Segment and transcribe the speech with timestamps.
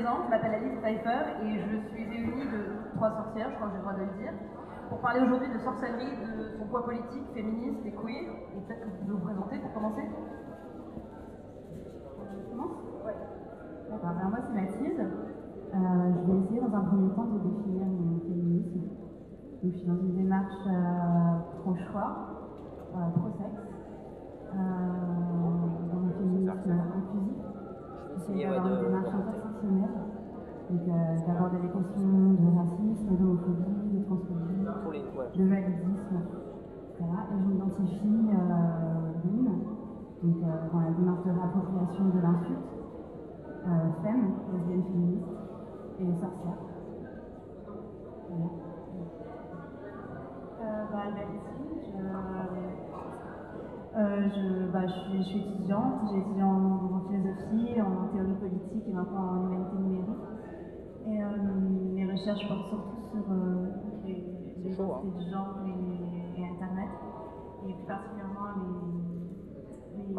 [0.00, 3.68] Je présente, je m'appelle Alice Pfeiffer et je suis réunie de trois sorcières, je crois
[3.68, 4.32] que j'ai le droit de le dire,
[4.88, 8.32] pour parler aujourd'hui de sorcellerie, de son poids politique, féministe et queer.
[8.32, 10.08] Et peut-être que vous pouvez vous présenter pour commencer
[13.90, 15.00] D'accord, alors moi c'est Mathilde.
[15.00, 15.76] Euh,
[16.16, 18.80] je vais essayer dans un premier temps de définir mon féminisme.
[18.80, 22.16] Donc, je suis dans une démarche euh, pro-choix,
[22.96, 23.68] euh, pro-sexe,
[24.48, 24.56] euh,
[25.92, 27.36] dans un féminisme inclusif.
[28.16, 30.00] J'essaie d'avoir une démarche intersectionnelle,
[30.70, 34.64] donc euh, d'aborder les questions de racisme, d'homophobie, de transphobie,
[35.36, 36.16] de validisme,
[36.88, 37.00] etc.
[37.00, 39.44] Et je m'identifie euh, l'une,
[40.22, 42.70] donc euh, dans la démarche de réappropriation de l'insulte,
[43.66, 45.26] euh, femme, lesbienne féministe
[45.98, 46.60] et sorcière.
[48.28, 48.50] Voilà.
[50.62, 52.79] Euh, bah, je,
[53.96, 58.34] euh, je, bah, je, suis, je suis étudiante, j'ai étudié en, en philosophie, en théorie
[58.34, 60.24] politique et maintenant en humanité numérique.
[61.06, 61.26] Et euh,
[61.94, 63.66] mes recherches portent surtout sur euh,
[64.04, 64.24] les,
[64.62, 65.02] les chaud, hein.
[65.18, 66.90] du genre et, et Internet,
[67.66, 70.14] et plus particulièrement les, les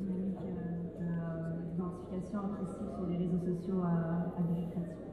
[0.00, 5.09] dynamiques de, d'identification oppressive sur les réseaux sociaux à, à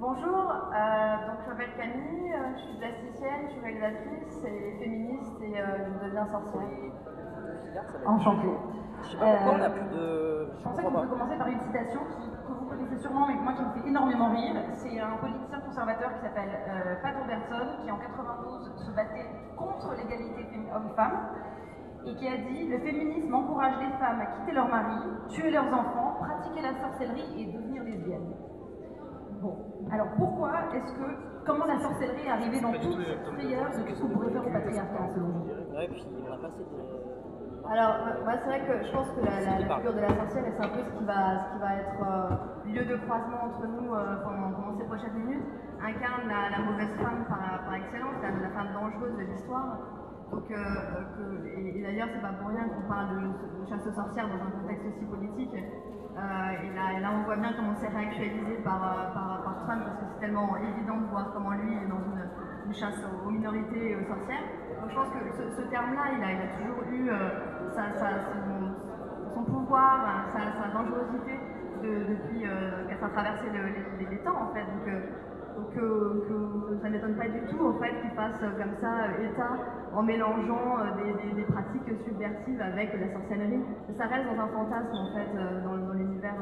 [0.00, 5.40] Bonjour, euh, donc je m'appelle Camille, euh, je suis plasticienne, je suis réalisatrice et féministe
[5.42, 6.62] et euh, je deviens sorcière.
[8.06, 8.48] Enchantée.
[9.04, 10.48] Je sais pas pourquoi on a plus de.
[10.56, 13.52] Je pensais qu'on pouvait commencer par une citation qui- que vous connaissez sûrement, mais moi
[13.52, 14.54] qui me fait énormément rire.
[14.82, 19.94] C'est un politicien conservateur qui s'appelle euh, Pat Robertson, qui en 92 se battait contre
[19.96, 21.28] l'égalité fem- homme-femme,
[22.06, 24.96] et qui a dit Le féminisme encourage les femmes à quitter leur mari,
[25.28, 28.32] tuer leurs enfants, pratiquer la sorcellerie et devenir lesbiennes.
[29.42, 29.56] Bon,
[29.90, 31.06] alors pourquoi est-ce que.
[31.46, 34.50] Comment la sorcellerie est arrivée dans toute cette frayeur de ce qu'on pourrait faire au
[34.52, 35.44] patriarcat, selon vous?
[35.74, 37.70] Ouais, puis on a pas assez de.
[37.70, 40.08] Alors, euh, moi, c'est vrai que je pense que la, la- la figure de la
[40.16, 43.40] sorcière, c'est un peu ce qui va, ce qui va être euh, lieu de croisement
[43.48, 45.44] entre nous euh, pendant, pendant ces prochaines minutes,
[45.80, 49.78] incarne la, la mauvaise femme par, par excellence, la, la femme dangereuse de l'histoire.
[50.30, 50.56] Donc, euh,
[51.16, 53.20] que- et, et d'ailleurs, c'est pas pour rien qu'on parle de,
[53.60, 55.54] de chasse aux sorcières dans un contexte aussi politique.
[55.54, 58.80] Euh, et, là, et là, on voit bien comment c'est réactualisé par,
[59.14, 59.39] par,
[59.78, 62.02] parce que c'est tellement évident de voir comment lui est dans
[62.66, 64.42] une, chasse aux, minorités et aux sorcières.
[64.80, 65.20] Donc je pense que
[65.56, 67.30] ce, terme-là, il a, toujours eu euh,
[69.34, 71.38] son, pouvoir, hein, sa, dangerosité
[71.82, 74.64] de- depuis euh, qu'elle a traversé le- les, temps, en fait.
[74.64, 79.12] Donc, euh, euh, ça ne m'étonne pas du tout, en fait, qu'il fasse comme ça
[79.22, 79.56] état
[79.92, 83.62] en mélangeant des, pratiques subversives avec la sorcellerie.
[83.98, 85.28] Ça reste dans un fantasme, en fait,
[85.64, 86.36] dans, l'univers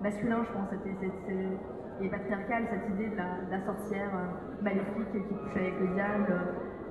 [0.00, 0.68] masculin, je pense,
[2.00, 5.88] et patriarcal, cette idée de la, de la sorcière euh, maléfique qui couche avec le
[5.94, 6.34] diable,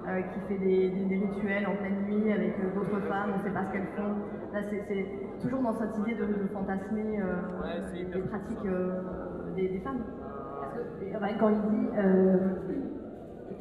[0.07, 3.37] euh, qui fait des, des- des rituels en pleine nuit avec euh, d'autres femmes, on
[3.39, 4.15] ne sait pas ce qu'elles font.
[4.53, 5.05] Là, c'est
[5.41, 9.01] toujours dans cette idée de, de fantasmer euh, des pratiques euh,
[9.55, 9.99] des, des femmes.
[10.61, 12.53] Parce que euh, quand il dit euh,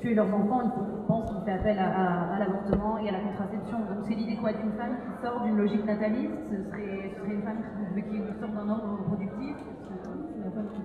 [0.00, 3.20] tuer leurs enfants, il pense qu'il fait appel à, à- à l'avortement et à la
[3.20, 3.78] contraception.
[3.80, 7.34] Donc c'est l'idée quoi d'une femme qui sort d'une logique nataliste Ce serait, ce serait
[7.34, 7.62] une femme
[7.94, 9.56] qui, qui sort d'un ordre reproductif
[9.88, 10.82] C'est la femme qui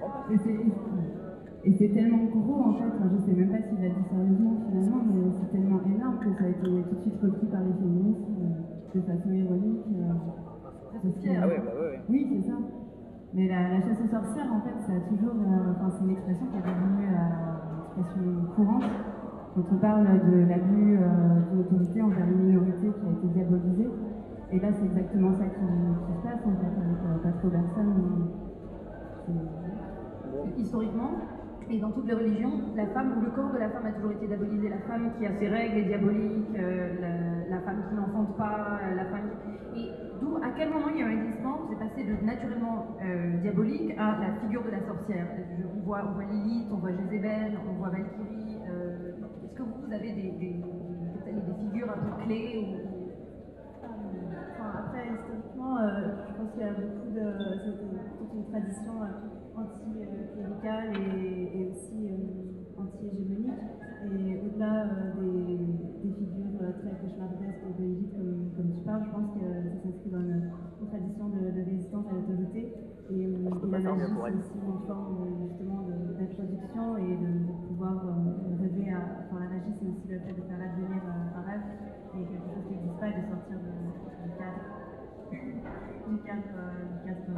[0.00, 0.34] je.
[1.64, 4.54] Et c'est, tellement gros en fait, enfin, je sais même pas s'il l'a dit sérieusement
[4.68, 7.72] finalement, mais c'est tellement énorme que ça a été tout de suite repris par les
[7.74, 9.82] féministes euh, de façon ironique.
[9.90, 10.14] euh,
[10.94, 12.00] Ah ouais, bah ouais, ouais.
[12.08, 12.56] Oui, c'est ça.
[13.34, 16.12] Mais la, la chasse aux sorcières, en fait, ça a toujours, euh, enfin, c'est une
[16.12, 18.22] expression qui est devenue une expression
[18.54, 18.90] courante.
[19.56, 23.90] Quand on parle de l'abus de l'autorité envers une minorité qui a été diabolisée,
[24.52, 27.86] et là, c'est exactement ça qui, qui se passe en fait avec Pat Robertson.
[29.26, 29.75] C'est-
[30.56, 31.10] Historiquement,
[31.68, 34.12] et dans toutes les religions, la femme ou le corps de la femme a toujours
[34.12, 34.68] été diabolisé.
[34.68, 38.78] La femme qui a ses règles est diabolique, euh, la, la femme qui n'enfante pas,
[38.84, 39.80] euh, la femme qui...
[39.80, 39.90] Et
[40.20, 43.36] d'où, à quel moment il y a eu un glissement C'est passé de naturellement euh,
[43.42, 45.26] diabolique à la figure de la sorcière.
[45.76, 48.58] On, voit, on voit Lilith, on voit Jézabel, on voit Valkyrie.
[48.70, 49.12] euh,
[49.44, 52.86] Est-ce que vous, vous avez des, des, des, des figures un peu clés ou-
[53.82, 57.26] Enfin, après, historiquement, euh, je pense qu'il y a beaucoup de.
[57.60, 63.62] C'est toute une tradition euh, anti-cléricale et, et aussi euh, anti-hégémonique.
[64.04, 65.56] Et au-delà euh, des,
[66.04, 69.76] des figures euh, très cauchemardesques de Lilith, comme, comme tu parles, je pense que ça
[69.82, 72.74] s'inscrit dans une, une tradition de, de résistance à l'autorité.
[73.10, 75.80] Et, et la magie, c'est aussi une forme justement
[76.18, 77.96] d'introduction et de, de pouvoir
[78.60, 79.26] rêver à.
[79.26, 81.66] Enfin, la magie, c'est aussi le fait de faire advenir un rêve
[82.14, 83.70] et quelque chose qui n'existe pas et de sortir du,
[84.38, 84.66] cadre,
[86.08, 86.56] du cadre,
[86.90, 87.34] du cadre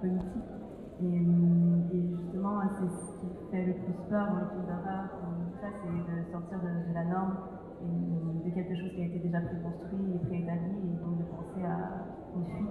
[0.00, 0.49] politique.
[1.02, 4.68] Euh, et, justement, c'est ce qui fait le plus peur dans les films
[5.60, 7.36] c'est de sortir de, la norme
[7.80, 11.64] et de quelque chose qui a été déjà préconstruit et préétabli, et donc de penser
[11.64, 12.04] à
[12.36, 12.68] une fuite.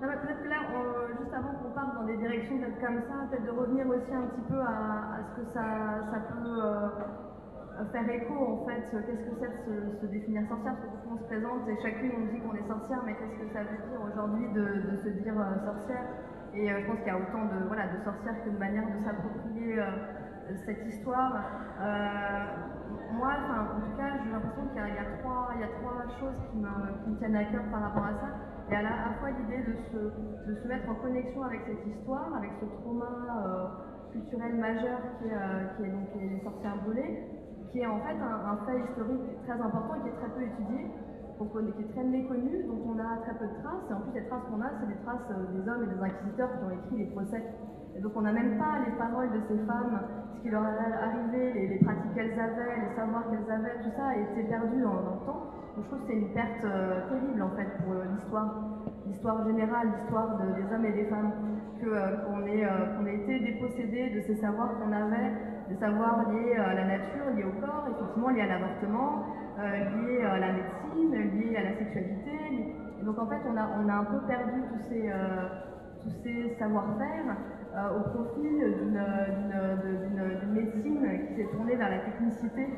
[0.00, 0.56] Peut-être que là,
[1.18, 4.44] juste avant qu'on parte dans des directions comme ça, peut-être de revenir aussi un petit
[4.48, 5.64] peu à, ce que ça,
[6.12, 6.88] ça peut euh,
[7.86, 8.82] faire écho en fait.
[8.90, 10.74] Qu'est-ce que c'est de se, définir sorcière?
[10.74, 13.46] Parce que on se présente et chacune on dit qu'on est sorcière, mais qu'est-ce que
[13.52, 16.06] ça veut dire aujourd'hui de, se dire euh, sorcière?
[16.54, 17.62] Et euh, je pense qu'il y a autant de,
[18.04, 19.96] sorcières que de manières de s'approprier euh,
[20.66, 21.32] cette histoire.
[21.80, 22.46] Euh,
[23.12, 23.34] moi,
[23.76, 25.54] en tout cas, j'ai l'impression qu'il y, a- trois-
[26.20, 28.28] choses qui me, tiennent à cœur par rapport à ça.
[28.68, 30.12] Il y a à la fois l'idée de se,
[30.68, 33.66] mettre en connexion avec cette histoire, avec ce trauma euh,
[34.12, 37.14] culturel majeur qui est, euh, qui est donc les sorcières brûlées,
[37.72, 40.90] qui est en fait un, fait historique très important et qui est très peu étudié,
[41.38, 43.86] qui est très méconnu, dont on a très peu de traces.
[43.90, 46.02] Et en plus, les traces qu'on a, c'est des traces euh, des hommes et des
[46.02, 47.42] inquisiteurs qui ont écrit les procès.
[47.94, 50.00] Et donc on n'a même pas les paroles de ces femmes,
[50.36, 54.08] ce qui leur est arrivé, les, pratiques qu'elles avaient, les savoirs qu'elles avaient, tout ça
[54.08, 55.50] a été perdu dans, le temps.
[55.74, 58.54] Donc je trouve que c'est une perte euh, terrible en fait pour euh, l'histoire,
[59.06, 61.32] l'histoire générale, l'histoire de- des hommes et des femmes,
[61.78, 65.32] qu'on ait, ait été dépossédés de ces savoirs qu'on avait,
[65.68, 69.20] des savoirs liés à la nature, liés au corps, effectivement liés à l'avortement,
[69.58, 72.32] euh, liés à la médecine, liés à la sexualité.
[73.04, 75.48] donc en fait on a, on a un peu perdu tous ces, euh,
[76.02, 77.36] tous ces savoir-faire
[77.76, 79.00] euh, au profit d'une,
[79.36, 82.68] d'une- de- d'une- d'une médecine qui s'est tournée vers la technicité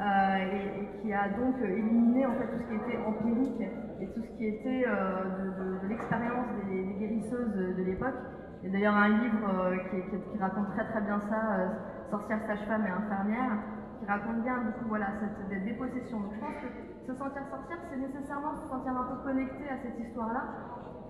[0.00, 3.62] et, qui a donc éliminé en fait tout ce qui était empirique
[4.00, 8.14] et tout ce qui était de, l'expérience des, guérisseuses de l'époque.
[8.62, 11.66] Il y a d'ailleurs un livre qui raconte très très bien ça,
[12.12, 13.58] Sorcières, sage-femme et infirmière,
[13.98, 16.20] qui raconte bien du voilà cette, dépossession.
[16.20, 16.68] Donc je pense que
[17.06, 20.46] se sentir sorcière, c'est nécessairement se sentir un peu connecté à cette histoire-là.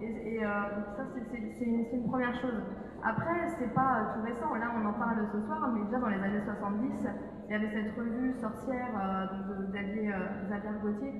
[0.01, 1.27] Et, et, euh, ça, c'est-
[1.67, 2.63] une, une première chose.
[3.03, 6.09] Après, c'est pas euh, tout récent, là on en parle ce soir, mais déjà dans
[6.09, 7.07] les années 70,
[7.49, 11.17] il y avait cette revue sorcière euh, de Xavier, euh, Xavier Gauthier,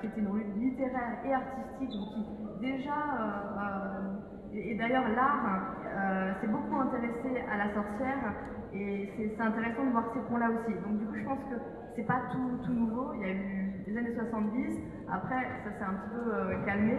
[0.00, 2.24] qui était une revue littéraire et artistique, donc qui
[2.60, 2.92] déjà,
[4.58, 8.34] et, d'ailleurs l'art euh, s'est beaucoup intéressé à la sorcière,
[8.72, 10.74] et c'est intéressant de voir ces points-là aussi.
[10.82, 11.54] Donc du coup, je pense que
[11.96, 14.78] c'est pas tout, nouveau, il y a eu les années 70,
[15.10, 16.96] après ça s'est un petit peu euh, calmé,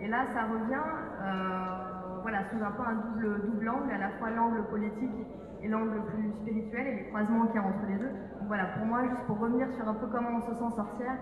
[0.00, 0.88] et là ça revient
[1.20, 5.26] euh, voilà, sous un peu un double, double angle, à la fois l'angle politique
[5.62, 8.10] et l'angle plus spirituel et les croisements qu'il y a entre les deux.
[8.38, 11.16] Donc voilà, pour moi, juste pour revenir sur un peu comment on se sent sorcière,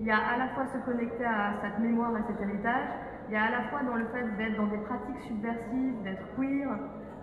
[0.00, 2.88] il y a à la fois se connecter à cette mémoire et cet héritage,
[3.30, 6.26] il y a à la fois dans le fait d'être dans des pratiques subversives, d'être
[6.34, 6.66] queer,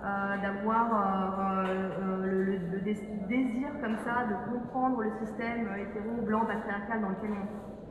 [0.05, 5.67] euh, d'avoir euh, euh, le, le- le dés- désir comme ça de comprendre le système
[5.77, 7.31] hétéro, blanc, patriarcal dans lequel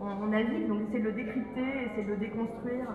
[0.01, 2.87] on, on- navigue, donc essayer de le décrypter, essayer de le déconstruire,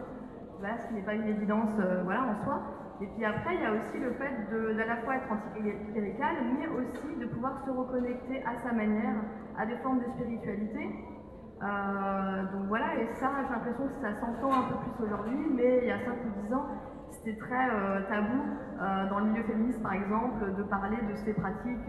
[0.58, 1.70] voilà, ce qui n'est pas une évidence
[2.04, 2.60] voilà, en soi.
[3.00, 6.68] Et puis après, il y a aussi le fait d'à la fois être anticlérical, mais
[6.68, 9.16] aussi de pouvoir se reconnecter à sa manière
[9.56, 11.11] à des formes de spiritualité.
[11.62, 15.80] Euh, donc voilà, et ça, j'ai l'impression que ça s'entend un peu plus aujourd'hui, mais
[15.84, 16.66] il y a 5 ou 10 ans,
[17.12, 18.42] c'était très euh, tabou
[18.82, 21.88] euh, dans le milieu féministe, par exemple, de parler de ces pratiques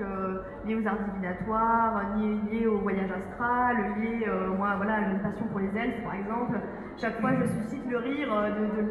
[0.66, 4.26] liées aux arts divinatoires, liées, au voyage astral, liées,
[4.58, 6.60] moi, voilà, à une passion pour les elfes, par exemple.
[7.00, 8.28] Chaque fois, je suscite le rire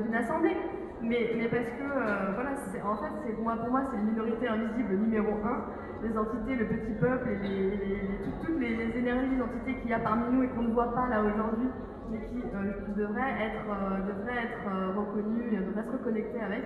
[0.08, 0.58] d'une assemblée.
[1.04, 5.66] Mais, parce que, euh, voilà, en fait, pour moi, c'est une minorité invisible numéro un.
[6.04, 9.76] Les entités, le petit peuple et les, les- les- tout- toutes les, les énergies d'entités
[9.82, 11.70] qu'il y a parmi nous et qu'on ne voit pas là aujourd'hui,
[12.12, 16.64] mais qui, euh, devraient être, euh, devraient être euh, reconnues, devraient se reconnecter avec.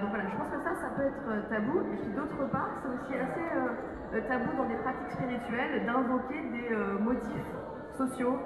[0.00, 1.80] Donc voilà, je pense que ça, ça peut être tabou.
[1.92, 7.52] Et puis d'autre part, c'est aussi assez tabou dans des pratiques spirituelles d'invoquer des motifs
[7.98, 8.38] sociaux,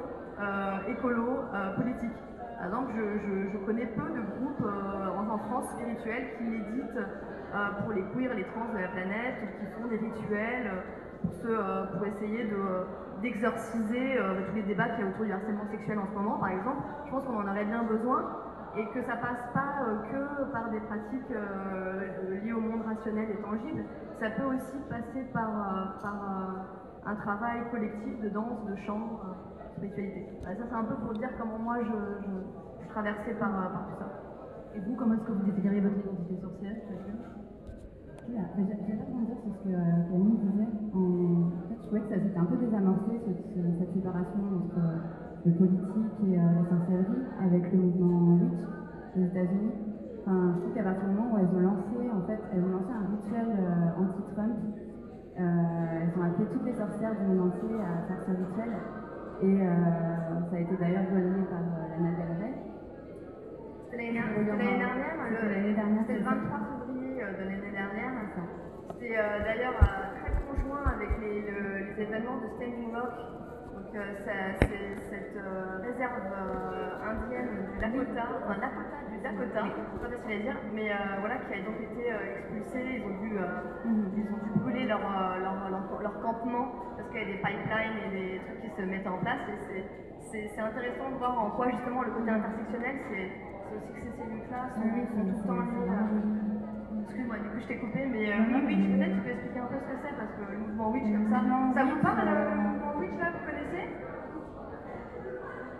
[0.88, 1.38] écolos,
[1.76, 2.18] politiques.
[2.62, 7.92] Par exemple, je, connais peu de groupes euh, en, France spirituels qui méditent euh, pour
[7.92, 10.70] les queers, les trans de la planète, qui font des rituels
[11.44, 14.16] euh, pour, essayer de, d'exorciser
[14.46, 16.82] tous les débats qu'il y a autour du harcèlement sexuel en ce moment, par exemple.
[17.06, 18.30] Je pense qu'on en aurait bien besoin
[18.76, 21.34] et que ça passe pas que par des pratiques
[22.44, 23.84] liées au monde rationnel et tangible,
[24.20, 26.14] ça peut aussi passer par, par
[27.06, 29.18] un travail collectif de danse, de chant,
[29.82, 30.24] spiritualité.
[30.42, 31.90] Voilà, ça c'est un peu pour dire comment moi je,
[32.26, 34.06] je, je suis traversée par, euh, par tout ça.
[34.74, 37.18] Et vous, comment est-ce que vous définiriez votre identité sorcière chacune
[38.28, 40.68] Voilà, mais j'a- j'aimerais rebondir sur ce que euh, Camille disait.
[40.94, 44.78] En fait, je trouvais que ça s'était un peu désamorcé, ce- ce- cette séparation entre
[44.78, 44.98] euh,
[45.46, 48.62] le politique et euh, la sorcellerie, avec le mouvement Witch
[49.16, 49.72] aux États-Unis.
[50.22, 52.70] Enfin, je trouve qu'à partir du moment où elles ont lancé, en fait, elles ont
[52.70, 54.56] lancé un rituel euh, anti-Trump,
[55.38, 58.70] euh, elles ont appelé toutes les sorcières du monde entier à faire ce rituel.
[59.42, 59.66] Et euh,
[60.50, 62.54] ça a été d'ailleurs relayé par euh, Lana Del Rey.
[63.90, 66.30] C'était l'année dernière, c'était l'année dernière, le- C'était l'année dernière, c'était le c'est ça.
[66.30, 68.12] 23 février euh, de l'année dernière.
[68.92, 69.78] C'était d'ailleurs
[70.20, 73.14] très conjoint avec les, le- les événements de Standing Rock,
[73.74, 75.38] donc, c'est cette
[75.82, 76.32] réserve
[77.02, 79.62] indienne du Dakota, enfin Lakota du Dakota,
[80.00, 82.04] pas facile à dire, mais euh, voilà, qui a donc été
[82.36, 83.00] expulsée.
[83.00, 83.44] Ils ont dû, euh,
[84.14, 85.00] ils ont dû brûler leur,
[85.40, 86.68] leur, leur, leur campement
[87.12, 89.44] qu'il y a des pipelines et des trucs qui se mettaient en place.
[89.48, 89.86] Et c'est-
[90.32, 93.28] c'est c'est intéressant de voir en quoi justement le côté intersectionnel, c'est
[93.68, 94.80] c'est aussi que ces cellules-là sont,
[95.12, 95.88] sont tout le temps liées.
[95.92, 96.08] à-
[97.04, 99.76] Excuse-moi, du coup je t'ai coupé, mais euh, Witch, peut-être tu peux expliquer un peu
[99.76, 102.32] ce que c'est parce que le mouvement Witch comme ça, Non, ça vous parle euh,
[102.48, 103.84] le mouvement Witch là, vous connaissez?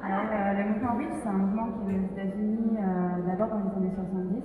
[0.03, 3.61] Alors, euh, le mouvement Witch, c'est un mouvement qui est aux États-Unis euh, d'abord dans
[3.61, 4.43] les années 70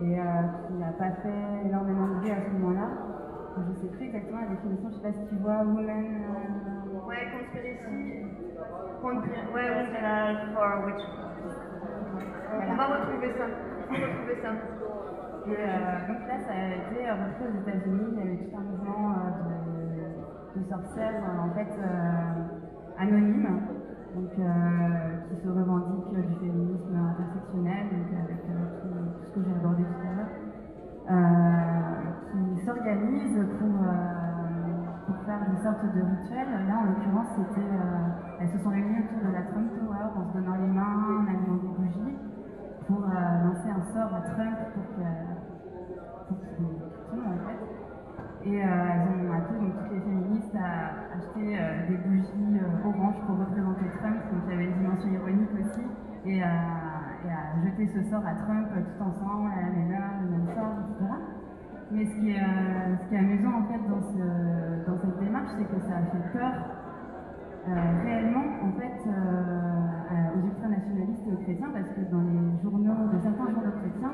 [0.00, 0.24] et euh,
[0.66, 2.88] qui n'a pas fait énormément de bruit à ce moment-là.
[3.56, 6.22] Je ne sais plus exactement la définition, je ne sais pas si tu vois Women.
[6.24, 8.24] euh, Ouais, conspiracy.
[9.02, 10.36] Conspir- Ouais, ouais.
[10.52, 11.02] for Witch.
[12.70, 13.46] On va retrouver ça.
[13.90, 14.52] On va retrouver ça.
[15.44, 18.06] Et euh, donc là, ça a été repris aux États-Unis.
[18.12, 19.30] Il y a eu tout un mouvement euh,
[20.54, 22.32] de, de sorcières, en fait, euh,
[22.98, 23.58] anonymes,
[24.14, 29.82] donc, qui se revendiquent du féminisme intersectionnel, donc avec tout, tout ce que j'ai abordé
[29.82, 30.32] tout à l'heure,
[32.64, 36.46] s'organisent pour, euh, pour faire une sorte de rituel.
[36.68, 40.24] Là, en l'occurrence, c'était, euh, elles se sont réunies autour de la Trump Tower en
[40.32, 42.18] se donnant les mains, en allumant des bougies
[42.86, 44.84] pour euh, lancer un sort à Trump pour
[46.56, 46.66] qu'il
[47.10, 47.60] tombe en fait.
[48.44, 51.46] Et elles ont appelé donc toutes les féministes à acheter
[51.88, 55.84] des bougies oranges pour représenter Trump, donc il y avait une dimension ironique aussi,
[56.24, 60.30] et, à- et à jeter ce sort à Trump tout ensemble, à la heure, le
[60.30, 61.06] même sort, etc.
[61.92, 65.18] Mais ce qui est, euh, ce qui est amusant en fait dans, ce, dans cette
[65.20, 66.52] démarche, c'est que ça a fait peur
[67.68, 73.50] euh, réellement en fait euh, aux ultranationalistes chrétiens parce que dans les journaux de certains
[73.52, 74.12] journaux chrétiens,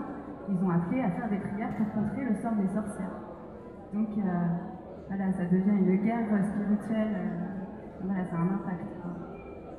[0.51, 3.15] ils ont appelé à faire des prières pour contrer le sort des sorcières.
[3.95, 4.23] Donc euh,
[5.09, 7.15] voilà, ça devient une guerre spirituelle.
[8.03, 8.85] voilà, ça a un impact.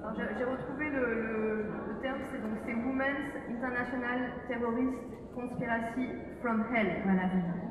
[0.01, 4.97] Alors, j'ai retrouvé le, le- le terme, c'est donc c'est Women's International Terrorist
[5.35, 6.07] Conspiracy
[6.41, 6.87] from Hell.
[7.03, 7.68] Voilà, c'est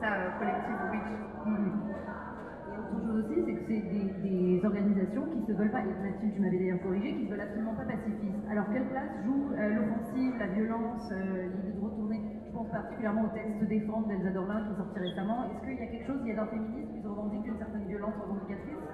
[0.00, 0.06] ça.
[0.06, 1.10] C'est ça, euh, collectif Witch.
[2.66, 5.86] Et autre chose aussi, c'est que c'est des, des organisations qui se veulent pas, et
[5.86, 8.44] Mathilde, tu m'avais d'ailleurs corrigé, qui se veulent absolument pas pacifistes.
[8.50, 13.24] Alors quelle place joue euh, l'offensive, la violence, euh, l'idée de retourner, je pense particulièrement
[13.24, 15.44] au texte Défendre d'Elsa Dorlin qui est sorti récemment.
[15.44, 17.58] Est-ce qu'il y a quelque chose, il y a d'un féminisme qui se revendique une
[17.58, 18.84] certaine violence revendicatrice?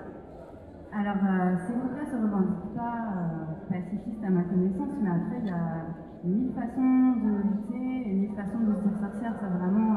[0.93, 5.39] Alors, euh, ces groupes-là ne se revendiquent pas euh, pacifistes à ma connaissance, mais après,
[5.41, 5.89] il y a
[6.23, 9.35] mille façons de lutter et mille façons de se dire sorcière.
[9.41, 9.97] Ça vraiment.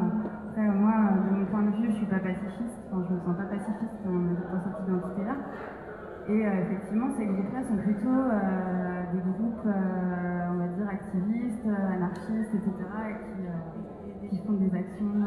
[0.61, 2.79] Moi, de mon point de vue, je suis pas pacifiste.
[2.91, 5.35] Enfin, je me sens pas pacifiste dans, cette identité-là.
[6.27, 11.67] Et euh, effectivement, ces groupes-là sont plutôt euh, des groupes, euh, on va dire, activistes,
[11.67, 12.71] anarchistes, etc.,
[13.09, 15.21] et qui, qui font des actions.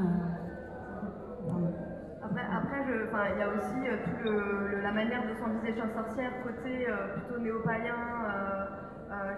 [2.22, 7.40] Après, il y a aussi tout le, la manière de s'envisager un sorcière côté plutôt
[7.40, 7.94] néo-païen,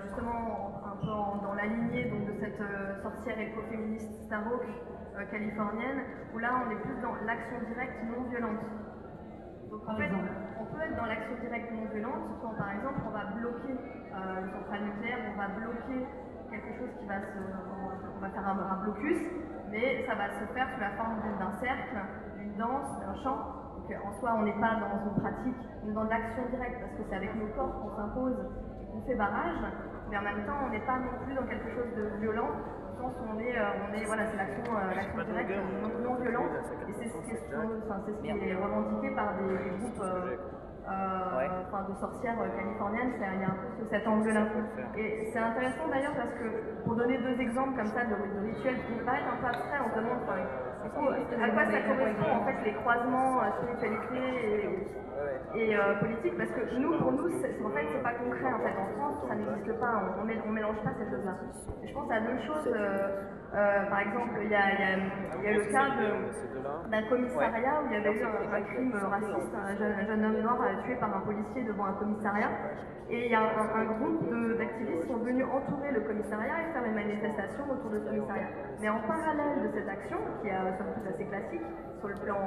[0.05, 2.63] justement un peu en- dans la lignée donc, de cette
[3.03, 4.65] sorcière écoféministe Starhawk
[5.17, 6.01] euh, californienne,
[6.35, 8.61] où là on est plus dans l'action directe non violente.
[9.71, 10.11] Donc en fait,
[10.61, 14.43] on peut être dans l'action directe non violente quand par exemple on va bloquer euh,
[14.43, 16.07] une centrale nucléaire, on va bloquer
[16.51, 17.39] quelque chose qui va se.
[18.17, 19.17] On va faire un, un blocus,
[19.71, 21.97] mais ça va se faire sous la forme d'un cercle,
[22.37, 23.39] d'une danse, d'un chant.
[23.79, 26.81] Donc euh, en soi, on n'est pas dans une pratique, on est dans l'action directe
[26.81, 28.37] parce que c'est avec nos corps qu'on s'impose,
[28.93, 29.57] on fait barrage,
[30.11, 32.51] mais en même temps, on n'est pas non plus dans quelque chose de violent.
[33.01, 35.51] Au sens où On est, euh, on est, voilà, c'est l'action, euh, l'action directe
[35.83, 36.53] non, non violente,
[36.89, 40.01] et c'est ce qui est, enfin, c'est ce qui est revendiqué par des, des groupes
[40.03, 40.37] euh,
[40.91, 44.43] euh, enfin, de sorcières californiennes, c'est- il y a un peu ce- cet angle-là.
[44.97, 48.77] Et c'est intéressant d'ailleurs parce que, pour donner deux exemples comme ça de, de rituels
[48.89, 50.27] qui paraissent un peu abstraits, on se demande
[50.85, 54.21] à quoi ça correspond en fait les croisements euh, spiritualité
[55.55, 58.59] et, et, euh, politique parce que nous, pour nous, en fait, c'est pas concret en
[58.61, 58.75] fait.
[58.79, 61.35] En France, ça n'existe pas, on, on mélange pas ces choses-là.
[61.85, 62.73] Je pense à deux choses.
[62.75, 65.91] euh, euh, par exemple, il y a, le cas
[66.89, 70.41] d'un commissariat où il y avait eu un, crime raciste, un jeune, un jeune homme
[70.41, 72.51] noir tué par un policier devant un commissariat.
[73.11, 74.23] Et il y a un, groupe
[74.57, 78.49] d'activistes qui sont venus entourer le commissariat et faire une manifestation autour de ce commissariat.
[78.81, 81.67] Mais en parallèle de cette action, qui est euh, somme toute assez classique
[81.99, 82.39] sur le plan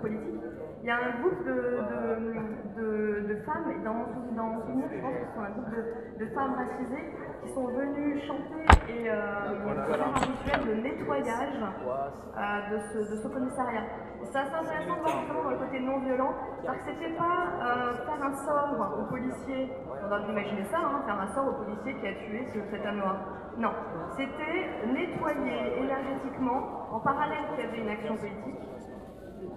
[0.00, 0.40] politique,
[0.86, 4.60] il y a un groupe de, de, de- de femmes, et dans mon, dans mon
[4.62, 7.06] souvenir, je pense que ce sont un groupe de, de femmes racisées
[7.42, 13.16] qui sont venues chanter et euh, faire un rituel de nettoyage euh, de, ce, de
[13.18, 13.82] ce commissariat.
[14.30, 17.38] C'est assez intéressant de voir justement dans le côté non violent, parce que c'était pas
[17.66, 21.64] euh, faire un sort au policier, on a imaginer ça, hein, faire un sort au
[21.64, 23.16] policier qui a tué ce- cet homme noir.
[23.58, 23.70] Non,
[24.16, 28.65] c'était nettoyer énergétiquement, en parallèle qu'il y avait une action politique,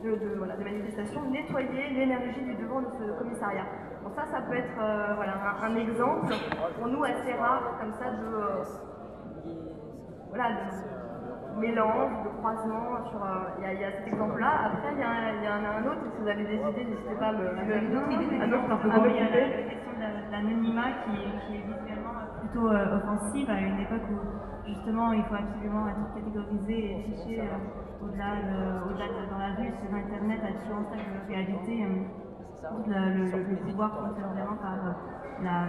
[0.04, 3.66] de, de, voilà, de manifestation, nettoyer l'énergie du devant de ce commissariat.
[4.04, 6.34] Bon, ça, ça peut être euh, voilà, un, un exemple
[6.78, 8.64] pour nous assez rare comme ça de, euh,
[10.30, 13.04] voilà, de mélange, de croisement.
[13.10, 14.52] Sur, euh, Il y, il y a cet exemple-là.
[14.72, 16.04] Après, il y, un- il en a un autre.
[16.16, 17.74] Si vous avez des idées, n'hésitez pas à me, me
[18.94, 21.12] Ah oui, il y a la question de la- de l'anonymat qui,
[21.46, 22.16] qui est visuellement
[22.52, 27.42] plutôt euh, offensive à une époque où justement il faut absolument être catégorisé et fiché
[27.42, 28.36] euh, au-delà
[29.08, 31.84] de, dans la rue, sur internet, à différents stades de réalité.
[31.86, 31.88] euh,
[32.88, 34.76] le, le- le- le pouvoir fonctionne vraiment par
[35.42, 35.68] la,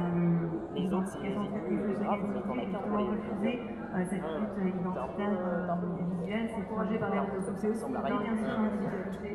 [0.75, 3.61] l'identification justement refuser
[3.95, 7.85] euh, cette lutte identitaire euh, et visuelle, c'est Encouragé par les réseaux sociaux aussi.
[7.85, 7.93] oui,
[8.23, 9.31] bien sûr, individualité.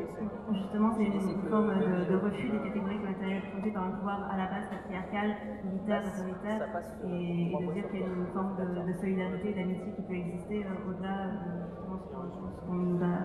[0.54, 3.92] Justement, c'est une forme de, de refus des catégories qui ont été imposées par un
[3.92, 5.28] pouvoir à la base patriarcal,
[5.64, 6.62] militaire, autoritaire,
[7.04, 10.14] et, et de dire qu'il y a une forme de, de solidarité, d'amitié qui peut
[10.16, 13.16] exister euh, au-delà de ce qu'on- nous a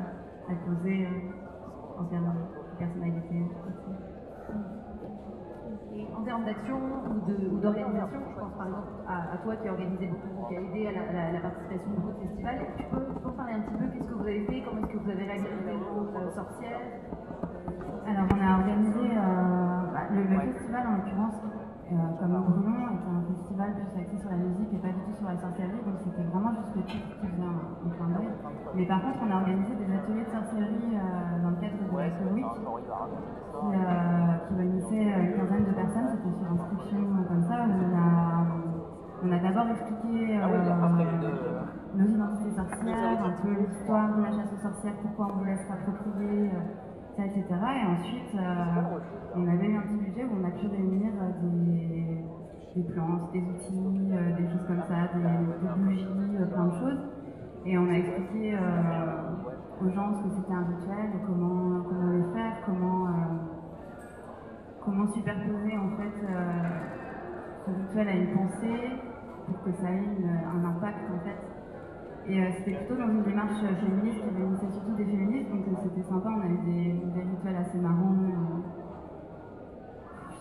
[0.51, 2.35] imposé euh, en termes
[2.73, 3.37] de personnalité.
[6.01, 9.73] Et en termes d'action ou d'organisation, je pense par exemple à, à toi qui a
[9.73, 12.59] organisé beaucoup, qui a aidé à la, à la- la participation de beaucoup de festivals,
[12.79, 14.81] tu peux, tu peux en parler un petit peu, qu'est-ce que vous avez fait, comment
[14.81, 16.81] est-ce que vous avez réalisé le rôle euh, sorcière
[18.09, 21.37] Alors, on a organisé euh, bah, le, le festival en l'occurrence,
[21.91, 25.15] euh, comme Brûlon, était un festival plus axé sur la musique et pas du tout
[25.21, 28.31] sur la sorcellerie, donc c'était vraiment juste le titre qui faisait un, un clin d'œil.
[28.75, 31.87] Mais par contre, on a organisé des ateliers de sorcellerie euh, dans le cadre de
[31.91, 32.47] la Week
[33.61, 33.77] qui,
[34.49, 35.75] qui réunissait euh, une quinzaine de
[36.53, 38.47] euh, comme ça, où on a,
[39.23, 40.49] on a d'abord expliqué euh, Ah
[41.95, 45.69] nos identités sorcières, un peu l'histoire de la chasse aux sorcières, pourquoi on voulait se
[45.69, 47.45] rapproprier, euh, ça, etc.
[47.51, 48.37] Et ensuite,
[49.37, 52.25] on avait eu un petit budget où on a pu réunir des,
[52.77, 57.01] des plantes, des outils, des choses comme ça, des, des bougies, plein de choses.
[57.67, 58.57] Et on a expliqué
[59.83, 63.07] aux gens ce que c'était un rituel, comment, comment le faire, comment,
[64.91, 66.63] comment superposer en fait euh,
[67.65, 68.91] ce rituel à une pensée
[69.47, 71.37] pour que ça ait un impact en fait.
[72.27, 75.77] Et euh, c'était plutôt dans une démarche féministe qui réunissait surtout des féministes, donc euh,
[75.83, 78.17] c'était sympa, on avait des, rituels assez marrants.
[78.25, 78.61] euh.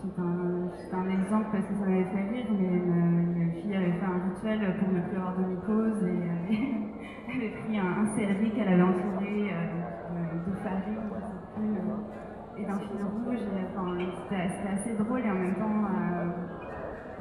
[0.02, 4.30] C'est un, exemple parce que ça m'avait fait rire, mais une, fille avait fait un
[4.30, 6.20] rituel pour ne plus avoir de mycose et
[7.28, 9.52] elle avait pris un, un qu'elle avait entouré
[10.48, 11.09] de farine,
[12.60, 13.40] et d'un fil rouge.
[13.40, 16.30] c'était assez drôle et en même temps euh,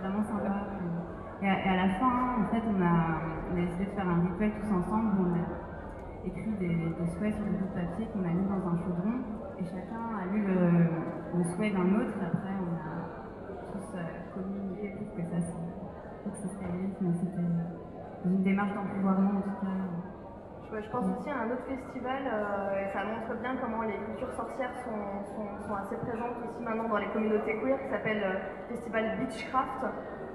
[0.00, 0.66] vraiment sympa.
[1.40, 4.52] Et à, la fin, en fait, on a, on a décidé de faire un rituel
[4.60, 6.74] tous ensemble où on a écrit des,
[7.14, 9.22] souhaits sur des bouts de papier qu'on a mis dans un chaudron
[9.58, 12.18] et chacun a lu le, souhait d'un autre.
[12.26, 14.02] Après, on a tous euh,
[14.34, 17.46] communiqué pour que ça se, réalise, mais c'était
[18.24, 20.82] une démarche d'empouvoirment en tout cas.
[20.82, 23.00] Je, pense aussi à un autre festival, euh, et ça
[23.60, 28.22] comment les cultures sorcières sont, assez présentes aussi maintenant dans les communautés queer, qui s'appelle
[28.22, 29.82] euh, Festival Beachcraft.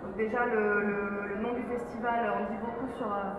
[0.03, 3.33] Donc déjà, le, le- le nom du festival en dit beaucoup sur euh,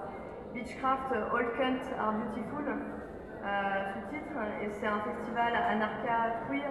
[0.54, 6.70] Beachcraft, euh, All Cunt Are Beautiful, euh, sous-titre, et c'est un festival anarcha queer,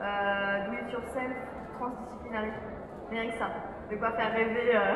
[0.00, 1.36] euh, do it yourself,
[1.78, 2.52] transdisciplinaire.
[3.10, 3.46] Rien que ça,
[3.90, 4.70] de quoi faire rêver.
[4.74, 4.94] euh,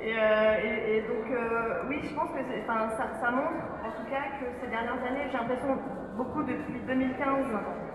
[0.00, 4.46] et, euh, donc, euh, oui, je pense que ça, ça montre, en tout cas, que
[4.60, 5.78] ces dernières années, j'ai l'impression,
[6.16, 7.46] beaucoup depuis 2015,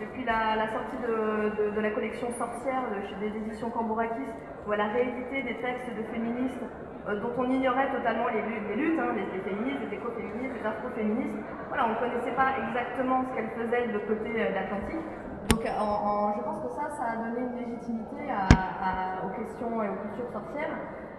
[0.01, 4.27] depuis la, sortie de, la collection Sorcière de, des éditions Cambourakis,
[4.67, 6.63] où la réédité des textes de féministes
[7.07, 11.39] euh, dont on ignorait totalement les, les luttes, hein, les, féministes, les écoféministes, les afroféministes.
[11.69, 15.07] Voilà, on ne connaissait pas exactement ce qu'elles faisaient de côté euh, de l'Atlantique.
[15.49, 18.29] Donc en- je pense que ça, ça a donné une légitimité
[19.25, 20.75] aux questions et aux cultures sorcières,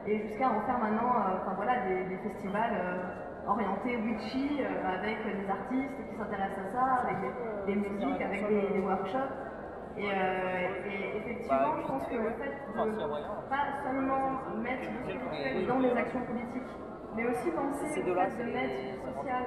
[0.06, 3.02] et jusqu'à en faire maintenant euh, enfin, voilà, des, festivals euh,
[3.46, 8.48] orientés witchy, euh, avec des artistes qui s'intéressent à ça, avec des, des musiques, avec
[8.48, 9.34] des, des workshops.
[9.96, 15.66] Et, euh, et effectivement, je pense que le fait de pas seulement mettre du spirituel
[15.66, 16.70] dans les actions politiques,
[17.16, 19.44] mais aussi penser au fait de mettre du social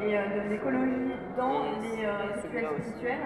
[0.00, 2.06] et euh, de l'écologie dans les
[2.40, 3.20] spirituels,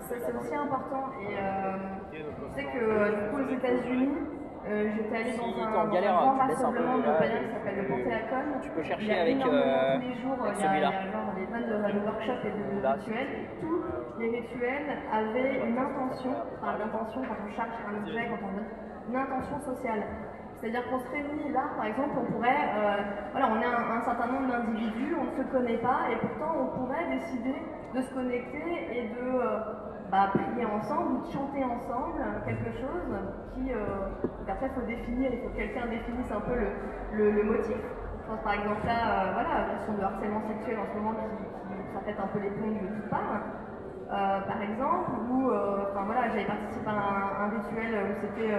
[0.00, 1.04] ça c'est aussi important.
[1.20, 1.76] Et euh,
[2.12, 4.16] je sais que du coup aux États-Unis,
[4.68, 7.88] euh, j'étais allée dans un, dans un grand rassemblement de et qui s'appelle le
[8.62, 10.76] tu- peux Il y chercher a avec, euh, tous les jours, avec il y a,
[10.76, 11.12] il y a celui-là.
[11.12, 12.92] genre des tonnes de, workshops et de Là.
[12.94, 13.32] rituels.
[13.60, 13.82] Tous
[14.18, 18.66] les rituels avaient une intention, enfin l'intention quand on cherche un objet, quand on veut,
[19.08, 20.02] une intention sociale.
[20.60, 23.00] C'est-à-dire qu'on se réunit là, par exemple, on pourrait, euh,
[23.32, 26.52] voilà, on est un, un certain nombre d'individus, on ne se connaît pas, et pourtant
[26.60, 27.54] on pourrait décider
[27.94, 29.58] de se connecter et de euh,
[30.12, 33.08] bah, prier ensemble ou de chanter ensemble quelque chose
[33.54, 34.12] qui, euh,
[34.52, 36.68] après, il faut définir, il faut que quelqu'un définisse un peu le,
[37.16, 37.76] le- le motif.
[38.30, 41.74] Pense par exemple là, euh, voilà, la question de harcèlement sexuel en ce moment qui,
[41.92, 43.42] ça pète un peu les plombs de toutes parts.
[44.46, 48.54] par exemple, où enfin, voilà, j'avais participé à un, un rituel où c'était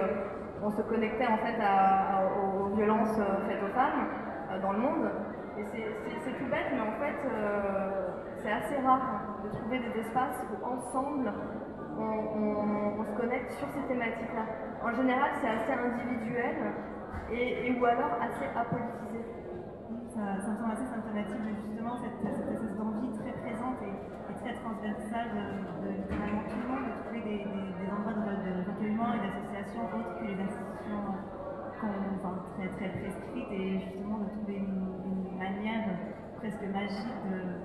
[0.62, 4.06] on se connectait en fait aux, violences euh, faites aux femmes
[4.50, 5.10] euh, dans le monde.
[5.58, 5.64] Et
[6.24, 8.08] c'est tout bête, mais en fait, euh,
[8.42, 11.32] c'est assez rare de trouver des espaces où ensemble
[11.98, 14.46] on, se connecte sur ces thématiques-là.
[14.82, 16.56] En général, c'est assez individuel
[17.30, 19.21] et, ou alors assez apolitisé.
[20.12, 25.32] Ça, me semble assez symptomatique de justement cette, espèce d'envie très présente et, très transversale
[25.32, 30.36] de, tout le monde de trouver des, endroits de, recueillement et d'association autres que les
[30.36, 31.16] institutions
[31.80, 35.96] très, très prescrites et justement de trouver une, manière
[36.36, 37.16] presque magique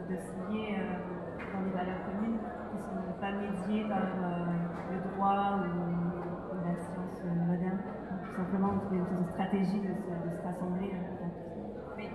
[0.08, 2.40] de, se lier euh, dans des valeurs communes
[2.72, 7.80] qui ne sont pas médiées par euh, le droit ou, la science moderne.
[8.24, 10.94] Tout simplement, trouver une stratégie de se, de se rassembler.
[10.96, 11.47] Euh,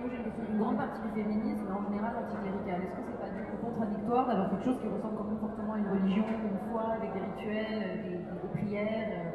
[0.09, 2.81] mais une grande partie du féminisme, en général anticlérical.
[2.83, 5.73] Est-ce que c'est pas du coup contradictoire d'avoir quelque chose qui ressemble quand même fortement
[5.73, 9.33] à une religion, une foi, avec des rituels, des, des prières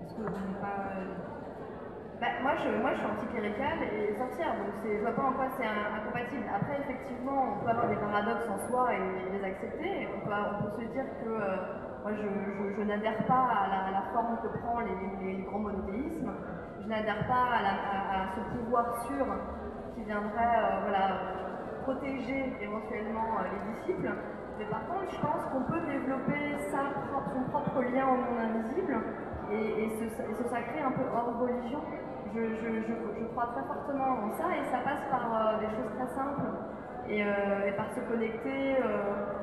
[0.00, 0.92] Est-ce que vous n'êtes pas
[2.22, 6.46] bah, moi, je, suis anticléricale et sorcière, donc je vois pas en quoi c'est incompatible.
[6.54, 10.06] Après, effectivement, on peut avoir des paradoxes en soi et les accepter.
[10.14, 11.56] On peut, se dire que euh,
[12.06, 16.30] moi, je, n'adhère pas à la, forme que prend les, grands monothéismes.
[16.80, 19.26] Je n'adhère pas à, ce pouvoir sûr
[19.94, 21.08] qui viendrait euh, voilà,
[21.82, 24.10] protéger éventuellement euh, les disciples.
[24.58, 28.96] Mais par contre, je pense qu'on peut développer son propre lien au monde invisible
[29.50, 31.80] et, se, sacrer un peu hors religion
[32.34, 36.48] je, crois très fortement en ça et ça passe par euh, des choses très simples
[37.08, 37.24] et,
[37.76, 38.76] par se connecter.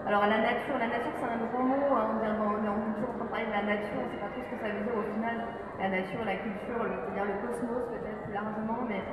[0.07, 3.25] Alors la nature, la nature c'est un grand mot, hein, on, est en culture, on
[3.25, 5.05] parler de la nature, on ne sait pas trop ce que ça veut dire au
[5.13, 5.37] final,
[5.77, 9.03] la nature, la culture, le, le cosmos peut-être plus largement, mais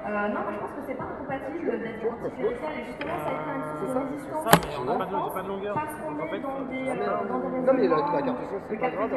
[0.00, 3.36] euh, non, moi je pense que c'est pas incompatible d'être anticlérical et justement ça a
[3.36, 5.32] été une source de résistance en France
[5.74, 8.90] parce qu'on est dans des, euh, dans des Non mais la, la carte c'est pas
[8.90, 9.10] grave,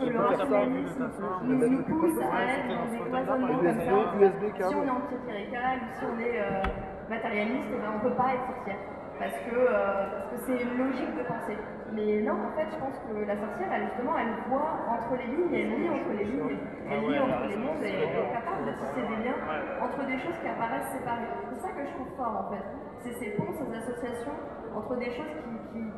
[0.00, 1.10] le rationalisme
[1.44, 3.72] nous, nous pousse à être dans des cloisonnements comme ça.
[3.80, 6.62] Si on est anticlérical ou si on est euh,
[7.08, 8.78] matérialiste, on ne peut pas être sorcière
[9.20, 11.56] parce que que c'est logique de penser.
[11.92, 15.26] Mais non, en fait, je pense que la sorcière, elle, justement, elle voit entre les
[15.26, 16.56] lignes, elle lit entre les lignes,
[16.88, 19.38] elle lit entre les mondes et elle est capable de tisser des liens
[19.82, 21.28] entre des choses qui apparaissent séparées.
[21.50, 22.64] C'est ça que je trouve fort, en fait.
[23.02, 24.38] C'est ces ponts, ces associations
[24.74, 25.34] entre des choses
[25.72, 25.90] qui ne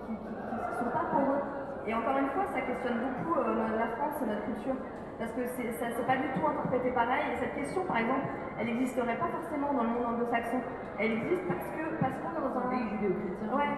[0.75, 1.45] sont pas pour eux.
[1.87, 4.77] Et encore une fois, ça questionne beaucoup euh, la France et notre culture.
[5.19, 7.35] Parce que ça c'est pas du tout interprété pareil.
[7.35, 8.27] Et cette question, par exemple,
[8.59, 10.61] elle n'existerait pas forcément dans le monde anglo-saxon.
[10.99, 13.57] Elle existe parce que est dans un pays judéo-chrétien.
[13.57, 13.73] Ouais,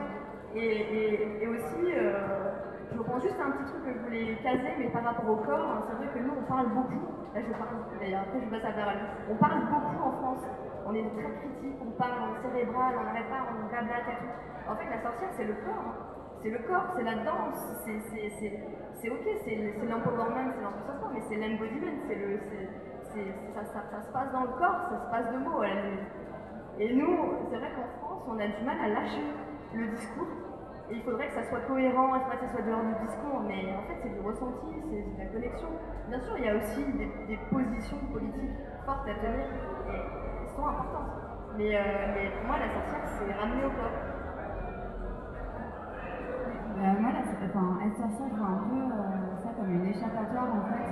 [0.55, 2.53] et, aussi, euh,
[2.93, 5.69] je reprends juste un petit truc que je voulais caser, mais par rapport au corps,
[5.71, 8.65] hein, c'est vrai que nous, on parle beaucoup, là je parle d'ailleurs, après je passe
[8.65, 8.95] à la
[9.31, 10.45] on parle beaucoup en France,
[10.87, 14.71] on est très critique, on parle cérébral, on n'arrête pas, on gablate et tout.
[14.71, 15.85] En fait, la sorcière, c'est le corps.
[15.85, 16.15] Hein.
[16.43, 19.57] C'est le corps, c'est la danse, c'est ok, c'est
[19.89, 22.39] l'empowerment, c'est l'enthousiasme, mais c'est l'embodiment, c'est le,
[23.55, 25.83] ça, ça, ça, se passe dans le corps, ça se passe de mots à la
[25.83, 26.24] limite.
[26.79, 27.17] Et nous,
[27.51, 29.23] c'est vrai qu'en France, on a du mal à lâcher
[29.75, 30.27] le discours.
[30.91, 33.41] Et il faudrait que ça soit cohérent, il faudrait que ça soit dehors du discours,
[33.47, 35.69] mais en fait c'est du ressenti, c'est de la connexion.
[36.09, 40.67] Bien sûr, il y a aussi des, positions politiques fortes à tenir, et elles sont
[40.67, 41.25] importantes.
[41.57, 43.97] Mais, euh, pour moi, la sorcière, c'est ramener au corps.
[46.77, 50.49] Euh, moi, la, enfin, être sorcière, je vois un peu euh, ça comme une échappatoire
[50.53, 50.85] en fait,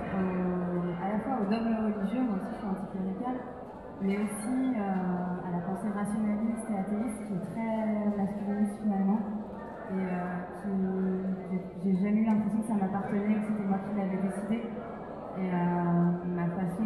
[1.03, 3.39] à la fois au dogme religieux, moi aussi je suis anticléricale,
[4.01, 4.73] mais aussi
[6.93, 9.19] qui est très masculiniste finalement
[9.93, 11.19] et euh,
[11.85, 14.71] j'ai jamais eu l'impression que ça m'appartenait, que c'était moi qui l'avais décidé.
[15.37, 16.85] Et euh, ma façon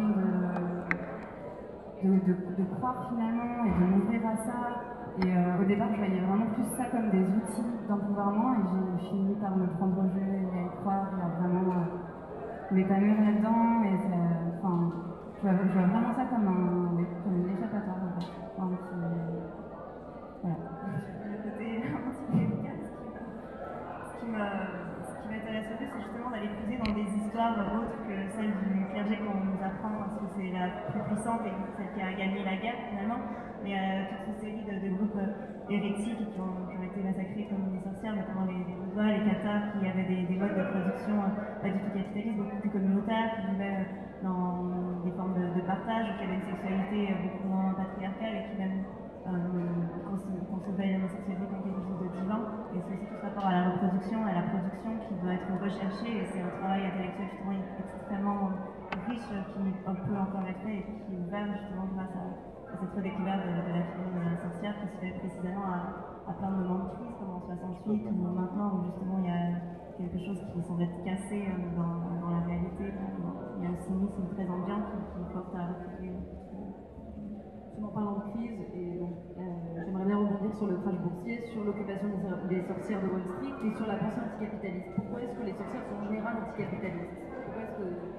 [2.03, 2.09] de,
[2.57, 4.59] de, croire finalement et de m'ouvrir à ça.
[5.23, 8.63] Et au départ, je voyais vraiment plus ça comme des outils d'empouvoirment et
[8.99, 11.73] j'ai fini par me prendre au jeu et à y croire et à vraiment
[12.71, 13.83] m'épanouir là-dedans.
[13.83, 13.95] Et
[14.57, 14.91] enfin,
[15.43, 19.46] je vois, vraiment ça comme, un, comme une échappatoire en fait.
[24.37, 29.17] M'intéresse le plus, c'est justement d'aller puiser dans des histoires autres que celles du clergé
[29.23, 32.55] qu'on nous apprend, parce que c'est la plus puissante et celle qui a gagné la
[32.57, 33.21] guerre finalement.
[33.63, 35.19] Mais euh, toute une série de, groupes
[35.69, 40.07] hérétiques qui ont, été massacrés comme des sorcières, notamment les, les les Cathares, qui avaient
[40.07, 43.81] des, des modes de production euh, pas du tout capitalistes, beaucoup plus communautaires, qui vivaient
[43.81, 48.43] euh, dans des formes de, partage, qui avaient une sexualité euh, beaucoup moins patriarcale et
[48.49, 48.83] qui même
[49.27, 49.31] euh,
[50.49, 52.41] concevaient l'homosexualité comme quelque chose de divin.
[52.73, 52.81] Et
[53.27, 56.23] rapport à la reproduction, à la production qui doit être recherchée.
[56.23, 58.51] Et c'est un travail intellectuel justement extrêmement
[59.07, 62.25] riche qui peut encore être fait et qui est ouvert justement grâce à,
[62.79, 66.55] cette redécouverte de, la figure de la sorcière qui se fait précisément à, plein de
[66.63, 69.59] moments de crise, en 68 ou maintenant où justement il y a
[69.97, 72.91] quelque chose qui semble être cassé euh, dans, la réalité
[73.63, 76.11] y a un cynisme très ambiant qui, qui porte à refuser.
[77.81, 79.41] En parlant de crise, et donc, euh,
[79.85, 80.51] j'aimerais bien rebondir
[81.51, 82.07] sur l'occupation
[82.49, 84.87] des, sorcières de Wall Street et sur la pensée anticapitaliste.
[84.95, 88.16] Pourquoi est-ce que les sorcières sont en général anticapitalistes?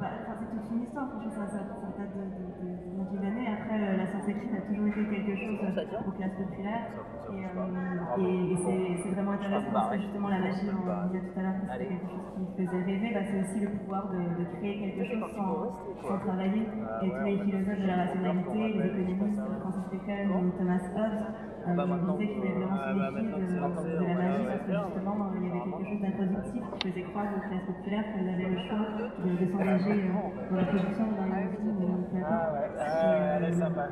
[0.00, 3.20] Enfin, c'est toute une histoire, franchement, ça, ça, ça date de, de, de, de milliers
[3.20, 3.48] d'années.
[3.52, 6.84] Après, euh, la science écrite a toujours été quelque chose euh, aux classes populaires.
[7.30, 11.38] Et, euh, et, et c'est vraiment intéressant parce que justement, la magie, on disait tout
[11.38, 13.10] à l'heure que c'était quelque chose qui faisait rêver.
[13.14, 16.64] Bah, c'est aussi le pouvoir de, créer quelque chose sans, sans travailler.
[17.02, 21.20] Et tous les philosophes de la rationalité, les économistes, Francis Bacon ou Thomas Hobbes,
[21.68, 21.74] euh,
[22.16, 25.42] disaient qu'ils avaient vraiment sous les pieds de, de la magie parce que justement, il
[25.42, 28.84] y avait quelque chose d'introductif qui faisait croire aux classes populaires qu'elles avaient le choix
[29.20, 30.12] de, de s'engager euh,
[30.50, 32.04] dans la production ou dans l'industrie ou dans le.
[32.10, 33.38] Et, euh,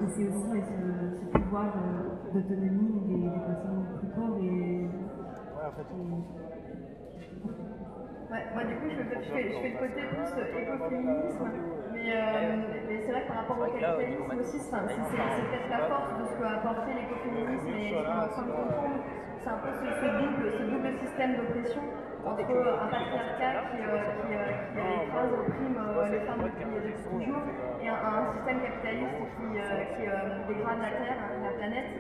[0.00, 4.88] et c'est aussi euh, ce, ce pouvoir euh, d'autonomie des, des personnes plus pauvres et,
[8.30, 11.48] Ouais, moi du coup je fais, je fais, je fais le côté plus euh, écoféminisme,
[12.08, 12.56] mais, euh,
[12.88, 16.34] mais c'est vrai que par rapport au capitalisme aussi, c'est peut-être la force de ce
[16.40, 19.00] qu'a apporté l'écoféminisme et ce qu'on est en train de comprendre,
[19.44, 21.82] c'est un peu ce, ce double, ce double système d'oppression
[22.24, 23.92] entre un patriarcat qui, euh,
[24.24, 26.64] qui, euh, qui écrase, opprime euh, les femmes depuis,
[27.04, 27.42] toujours
[27.80, 31.92] et un, un système capitaliste qui, euh, qui euh, dégrade la Terre, la planète.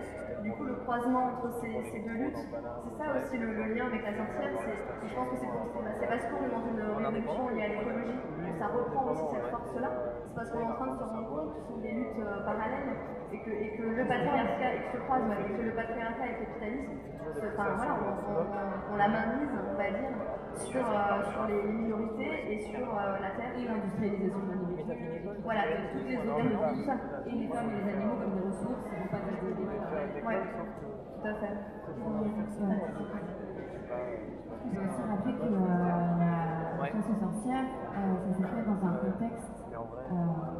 [0.42, 3.86] Du coup, le croisement entre ces, ces deux luttes, c'est ça aussi le, le lien
[3.86, 4.54] avec la sorcière.
[4.54, 8.18] Je pense que c'est parce qu'on est dans une révolution liée à l'écologie
[8.58, 9.90] ça reprend aussi cette force-là.
[10.28, 12.18] C'est parce qu'on est en train de se rendre compte que ce sont des luttes
[12.20, 12.90] euh, parallèles
[13.32, 16.32] et que, et que le patriarcat et que se croise, et que le patriarcat et
[16.32, 16.92] le capitalisme,
[17.38, 20.14] enfin voilà, on, on, on- on la mainmise, on va dire,
[20.58, 23.52] sur, euh, sur les minorités et sur euh, la terre.
[23.58, 24.54] et l'industrialisation de
[25.44, 26.94] Voilà, de toutes les et autres tout ça,
[27.26, 29.68] et les femmes et les animaux comme des ressources, ils vont pas des des-
[30.26, 30.42] Ouais,
[31.22, 31.54] tout à fait.
[34.68, 36.27] Je veux aussi rappeler que euh,
[36.78, 37.66] la chasse aux sorcières, euh,
[38.24, 39.78] ça s'est fait dans un contexte, euh,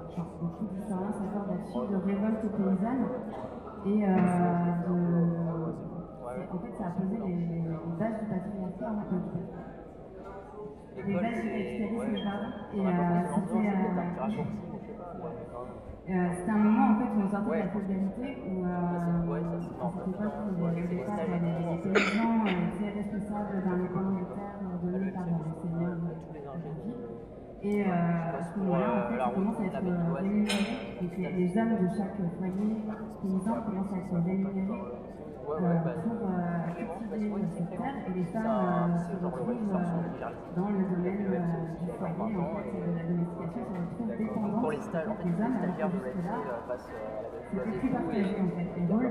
[0.09, 3.07] enfin, beaucoup d'historiens s'accordent là-dessus, de révolte paysanne
[3.87, 4.09] et euh,
[4.89, 4.99] de.
[6.51, 7.63] En fait, ça a posé les, les
[7.99, 8.91] bases du patriarcat en
[11.07, 12.51] les bases du capitalisme, pardon.
[12.75, 12.81] Et
[16.17, 16.51] euh, c'était.
[16.51, 18.71] un moment en fait où on sortait de la féodalité où euh, à
[19.93, 25.09] cette époque où les, les des paysans euh, étaient responsables d'un épanouissement de terre donné
[25.13, 26.09] par les seigneurs de la
[26.83, 27.05] ville.
[27.61, 30.95] Et euh, à ce moment-là, en fait, ils commencent à être euh, rémunérés.
[31.03, 32.77] Donc les, les hommes de chaque foyer
[33.23, 36.69] paysan commencent à être rémunérés euh, pour euh,
[37.51, 37.95] cette terre.
[38.07, 39.91] Et les femmes euh, se retrouvent euh,
[40.55, 44.71] dans le domaine euh, du foyer, en fait, de la domestication, se retrouvent dépendantes Pour
[44.71, 46.79] les stages, en fait, des les hommes, alors que jusque-là, euh, euh,
[47.51, 49.11] c'était plus partagé en fait, les rôles.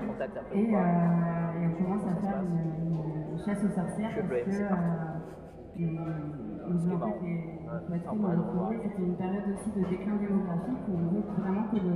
[0.53, 5.37] Et, euh, et on commence à faire une, chasse aux sorcières parce que
[5.86, 6.70] euh,
[7.70, 8.02] en fait,
[8.36, 11.96] les forêts, c'était une période aussi de déclin démographique où on veut vraiment que le,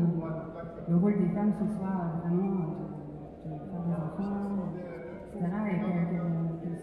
[0.89, 4.74] le rôle des femmes ce soit vraiment euh, de, de faire des enfants,
[5.34, 5.46] etc.
[5.72, 6.78] Et qu'elles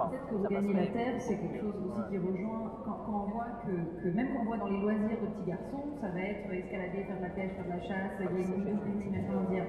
[0.00, 3.30] Enfin, Peut-être que regagner la terre, c'est quelque chose aussi qui rejoint quand, quand on
[3.36, 6.20] voit que, que même quand on voit dans les loisirs de petits garçons, ça va
[6.20, 9.44] être escalader, faire de la pêche, faire de la chasse, il y a une, domination
[9.50, 9.66] terre,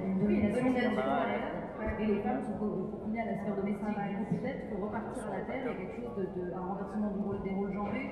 [2.00, 3.84] et les femmes sont confinées à la sphère domestique.
[3.84, 6.62] Coup, peut-être que repartir à la terre, il y a quelque chose de, de un
[6.62, 8.10] renversement du rôle, des rôles genrés.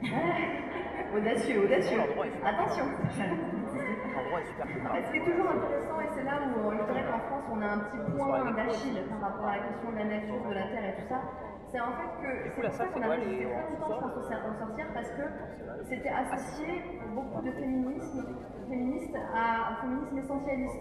[1.10, 1.98] Audacieux, audacieux.
[1.98, 2.84] L'endroit est super Attention.
[4.14, 4.78] L'endroit est super cool.
[4.94, 6.70] Ce qui est toujours intéressant, et c'est là où
[7.40, 10.48] France on a un petit point d'Achille par rapport à la question de la nature,
[10.48, 11.20] de la terre et tout ça,
[11.70, 14.58] c'est en fait que c'est pour ça qu'on a resté très longtemps, je pense, aux
[14.58, 15.22] sorcières parce que
[15.88, 16.82] c'était associé
[17.14, 18.26] beaucoup de féminisme,
[18.68, 20.80] féministes à un féminisme essentialiste.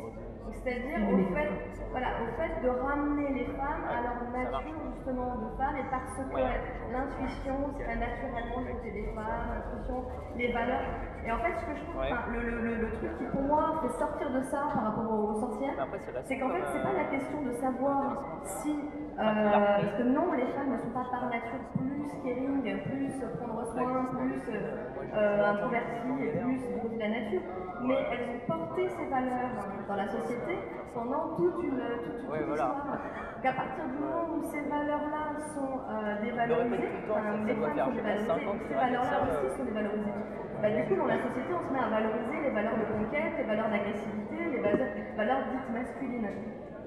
[0.51, 1.49] C'est-à-dire au fait,
[1.91, 6.17] voilà, au fait de ramener les femmes à leur nature justement de femmes et parce
[6.17, 10.89] que l'intuition serait naturellement du côté des femmes, l'intuition, les valeurs.
[11.29, 12.09] Et en fait, ce que je trouve, Ouais.
[12.11, 15.05] enfin, le, le, le, le truc qui pour moi fait sortir de ça par rapport
[15.13, 18.73] aux, aux sorcières, après, c'est qu'en fait, c'est pas euh, la question de savoir si.
[18.73, 23.61] euh, parce que non, les femmes ne sont pas par nature plus caring, plus prendre
[23.69, 27.41] soin, plus euh, introverties et plus de la nature.
[27.85, 29.53] Mais elles ont porté ces valeurs
[29.87, 30.57] dans la société
[30.95, 32.63] pendant toute une, toute, toute Ouais, une voilà.
[32.73, 32.97] histoire.
[33.37, 37.53] Donc à partir du moment où ces valeurs-là sont euh, dévalorisées, les femmes sont pas,
[37.53, 40.13] dévalorisées, 5 ans que ces valeurs-là aussi euh, sont dévalorisées.
[40.61, 43.31] Bah, du coup, dans la société, on se met à valoriser les valeurs de conquête,
[43.37, 46.27] les valeurs d'agressivité, les valeurs, valeurs dites masculines.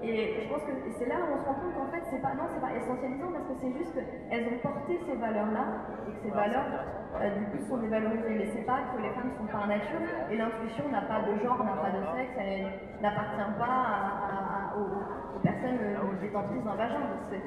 [0.02, 2.34] Et je pense que c'est là où on se rend compte qu'en fait, c'est pas,
[2.36, 5.64] non, c'est pas essentialisant parce que c'est juste qu'elles ont porté ces valeurs-là
[6.04, 6.68] et que ces valeurs,
[7.16, 8.34] euh, du coup, sont dévalorisées.
[8.36, 11.64] Mais c'est pas que les femmes sont par nature et l'intuition n'a pas de genre,
[11.64, 12.68] n'a pas de sexe, elle
[13.00, 15.80] n'appartient pas à, aux, aux, personnes
[16.20, 17.00] détentrices d'un vagin.
[17.08, 17.40] Donc,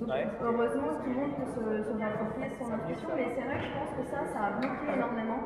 [0.00, 0.10] donc
[0.42, 3.72] heureusement, tout le monde peut se, se réapproprier son intuition, mais c'est vrai que je
[3.78, 5.38] pense que ça, ça a bloqué énormément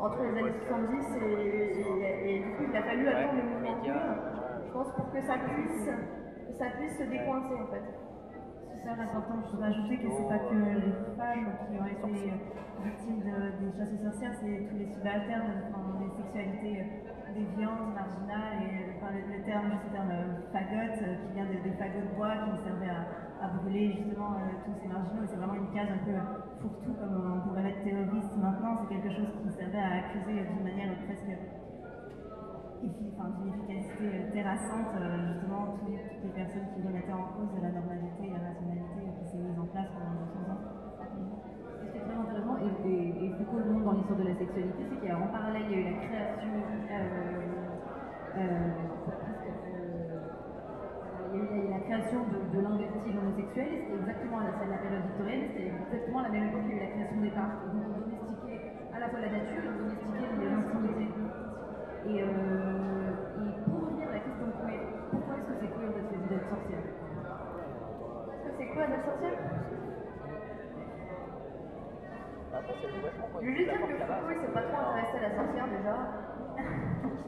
[0.00, 3.50] entre les années 70 et, et, et, et du coup, il a fallu attendre le
[3.50, 7.84] mouvement je pense, pour que ça puisse, que ça puisse se décoincer en fait.
[8.78, 12.32] C'est important, je voudrais ajouter que c'est pas que les femmes qui ont été
[12.84, 16.86] victimes de, des chasses aux sorcières, c'est tous les subalternes, enfin, les sexualités
[17.34, 20.12] déviantes, marginales, et enfin, le, le, terme, juste le terme
[20.52, 24.58] fagot, qui vient des, des fagots de bois qui servaient à, à brûler justement euh,
[24.64, 26.14] tous ces marginaux, c'est vraiment une case un peu
[26.60, 30.64] fourre-tout, comme on pourrait mettre terroriste maintenant, c'est quelque chose qui servait à accuser d'une
[30.64, 31.38] manière presque
[32.86, 37.70] enfin, d'une efficacité euh, terrassante, euh, justement, toutes, les personnes qui remettaient en cause la
[37.70, 40.62] normalité et la rationalité qui s'est mise en place pendant 200 ans.
[40.98, 45.08] Ce qui est très intéressant, et, Foucault le montre dans l'histoire de la sexualité, c'est
[45.08, 46.48] qu'en parallèle, il y a eu la création.
[48.38, 48.70] Euh,
[51.38, 54.52] il y a eu la création de, de l'investige homosexuel, et c'était exactement à la,
[54.66, 57.30] la période victorienne, c'était exactement la même époque qu'il y a eu la création des
[57.30, 57.58] parcs.
[57.62, 58.60] Et donc on domestiquait
[58.94, 61.06] à la fois la nature, on domestiquait l'intimité.
[62.08, 66.12] Et, euh, et, pour revenir à la question queer, pourquoi est-ce que c'est queer d'être
[66.28, 66.84] d'être sorcière?
[68.32, 69.38] Est-ce que c'est queer d'être sorcière?
[73.40, 76.27] Je veux juste dire que Foucault il s'est pas trop intéressé à la sorcière déjà.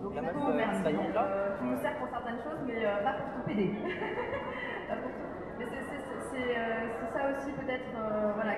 [0.02, 0.96] Donc la Foucault, merci.
[0.96, 3.54] Euh, tu nous sers pour certaines choses, mais euh, pas pour tout tout.
[5.58, 5.66] Mais
[6.32, 7.92] c'est euh, ça aussi peut-être
[8.34, 8.54] voilà,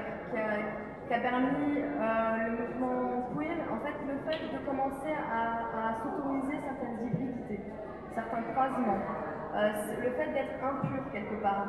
[1.06, 6.56] qui a, permis le mouvement queer, en fait, le fait de commencer à, à s'autoriser
[6.62, 7.60] certaines hybridités,
[8.14, 9.02] certains croisements,
[9.52, 11.66] le fait d'être impur quelque part,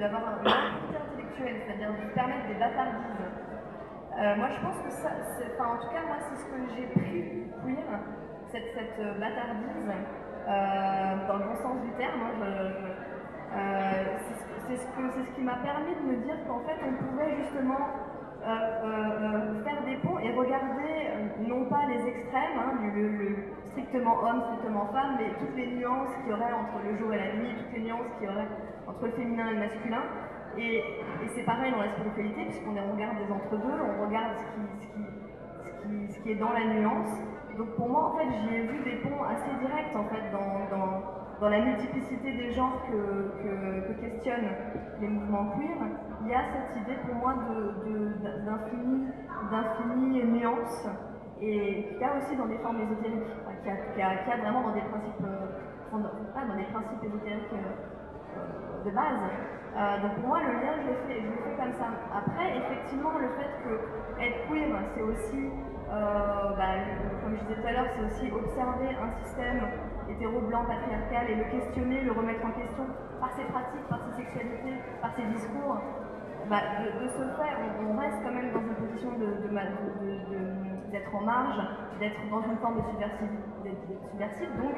[0.00, 3.24] d'avoir une impunité intellectuelle, c'est-à-dire de permettre des bâtardises.
[4.36, 5.10] Moi, je pense que ça,
[5.54, 8.00] enfin, en tout cas, moi, c'est ce que j'ai pris queer,
[8.54, 9.90] cette, cette bâtardise,
[11.26, 12.22] dans le bon sens du terme.
[14.68, 17.78] C'est ce, qui m'a permis de me dire qu'en fait, on pouvait justement
[18.44, 22.72] euh, euh, faire des ponts et regarder euh, non pas les extrêmes, hein,
[23.70, 27.18] strictement homme, strictement femme, mais toutes les nuances qu'il y aurait entre le jour et
[27.18, 28.48] la nuit, toutes les nuances qu'il y aurait
[28.86, 30.02] entre le féminin et le masculin.
[30.58, 30.84] Et,
[31.34, 36.52] c'est pareil dans la spiritualité, puisqu'on regarde des entre-deux, on regarde ce qui, est dans
[36.52, 37.18] la nuance.
[37.56, 40.76] Donc pour moi, en fait, j'y ai vu des ponts assez directs en fait, dans,
[40.76, 41.02] dans,
[41.40, 44.50] dans la multiplicité des genres que, que, que, questionnent
[45.00, 45.76] les mouvements queer.
[46.22, 47.34] Il y a cette idée pour moi
[49.50, 50.86] d'infini nuance
[51.40, 53.28] et qu'il y a aussi dans des formes ésotériques,
[53.62, 55.46] qu'il y, a vraiment dans des principes, euh,
[55.92, 59.20] dans des principes ésotériques euh, de base.
[59.76, 61.90] Euh, donc pour moi, le lien, je l'ai fait, fait, comme ça.
[62.14, 65.50] Après, effectivement, le fait que être queer, c'est aussi,
[66.56, 66.74] bah,
[67.22, 69.60] comme je disais tout à l'heure, c'est aussi observer un système
[70.08, 72.84] hétéro-blanc patriarcal et le questionner, le remettre en question
[73.20, 75.78] par ses pratiques, par ses sexualités, par ses discours.
[76.48, 79.12] Bah, de, de, ce fait, on, on, reste quand même dans une position
[80.92, 81.56] d'être en marge,
[81.98, 84.76] d'être dans une forme de subversive, donc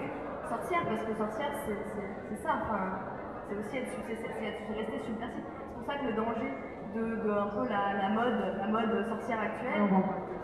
[0.49, 2.63] sorcière, parce que sorcière, c'est ça.
[2.63, 3.03] Enfin,
[3.49, 5.43] c'est aussi être, c'est, resté subversif.
[5.43, 6.55] C'est pour ça que le danger
[6.95, 9.91] de, de un peu la, la, mode, la mode sorcière actuelle,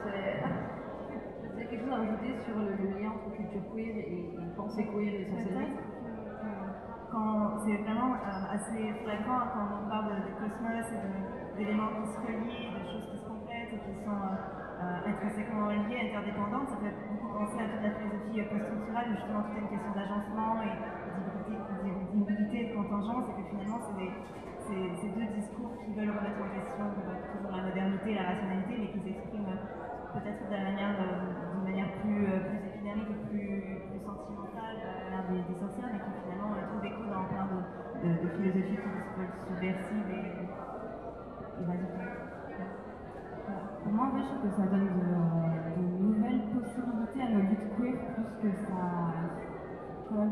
[0.03, 0.43] c'est.
[1.63, 5.25] Quelque chose à rajouter sur le, lien entre culture queer et, et pensée queer et
[5.31, 5.79] socialisme
[7.13, 12.09] quand c'est vraiment euh, assez fréquent quand on parle de, de cosmos et d'éléments qui
[12.09, 16.81] se relient, de choses qui se complètent et qui sont euh, intrinsèquement liées, interdépendantes, ça
[16.83, 20.75] fait beaucoup penser à toute la philosophie post-structurale justement tout est une question d'agencement et
[22.11, 26.85] d'immobilité, de contingence et que finalement c'est ces deux discours qui veulent remettre en question
[26.91, 29.59] toujours la modernité et la rationalité mais qui s'expriment
[30.13, 31.52] peut-être d'une manière, euh,
[32.03, 32.99] plus, euh, plus et
[33.31, 34.77] plus, plus sentimentale
[35.11, 37.59] l'ère des, des sorcières, mais qui finalement euh, trouve écho dans plein de,
[38.03, 40.51] de, philosophies qui se subversives et, et.
[43.83, 45.15] Pour moi, je trouve que ça donne de,
[46.03, 49.15] nouvelles possibilités à nos luttes queer, plus que ça.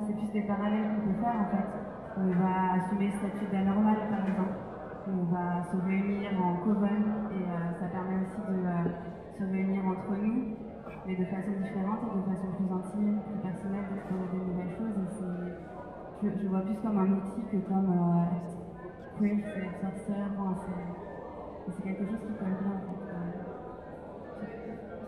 [0.06, 1.68] C'est plus des parallèles qu'on peut faire en fait.
[2.18, 4.58] On va assumer le statut d'anormal par exemple.
[5.08, 8.66] On va se réunir en coven et euh, ça permet aussi de.
[8.66, 9.10] Euh,
[9.40, 10.56] se réunir entre nous,
[11.10, 14.94] mais de façon différente et de façon plus intime, plus personnelle, d'explorer de nouvelles choses.
[14.94, 15.08] Et
[16.22, 20.54] je, je, vois plus comme un outil que comme euh, queer, c'est sorcière, bon,
[21.66, 22.74] c'est quelque chose qui colle bien.
[22.78, 23.10] En fait.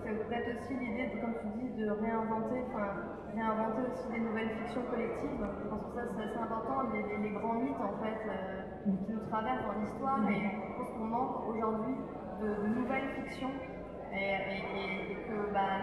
[0.03, 2.90] C'est peut-être aussi l'idée, comme tu dis, de réinventer, enfin,
[3.34, 5.38] réinventer aussi des nouvelles fictions collectives.
[5.38, 8.62] Je pense que ça, c'est assez important, les, les- les grands mythes, en fait, euh,
[9.07, 10.18] qui nous traversent dans l'histoire.
[10.28, 11.94] Et je pense qu'on manque aujourd'hui
[12.42, 13.55] de, de nouvelles fictions.
[14.12, 15.32] Et, et- et- et que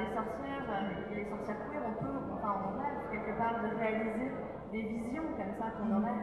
[0.10, 3.68] les sorcières euh, et les sorcières queer, on peut, enfin, on rêve quelque part de
[3.78, 4.32] réaliser
[4.72, 6.22] des visions comme ça qu'on aurait,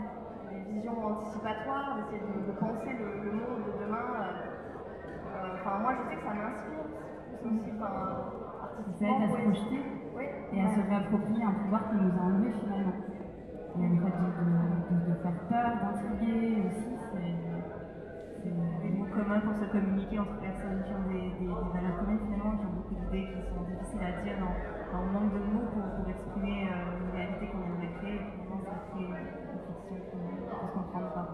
[0.51, 4.07] des visions anticipatoires, d'essayer de, de penser le, le monde de demain.
[4.19, 4.33] euh,
[5.35, 6.85] euh, Enfin, moi, je sais que ça m'inspire
[7.43, 7.93] plus aussi, enfin,
[8.99, 9.17] Ça artistiquement.
[9.17, 9.81] aide à se projeter
[10.17, 12.93] Oui, et à se réapproprier un pouvoir qu'on nous a enlevé finalement.
[13.77, 14.27] Il y a le fait de,
[14.97, 17.35] de- de faire peur, d'intriguer aussi, c'est.
[18.83, 22.21] des mots communs pour se communiquer entre personnes qui ont des, des- des valeurs communes
[22.27, 25.67] finalement, qui ont beaucoup d'idées qui sont difficiles à dire dans, le manque de mots
[25.75, 28.15] pour, pour exprimer euh, une réalité qu'on aimerait créer.
[28.15, 31.27] Et finalement, ça crée une fiction qui ne comprendre pas.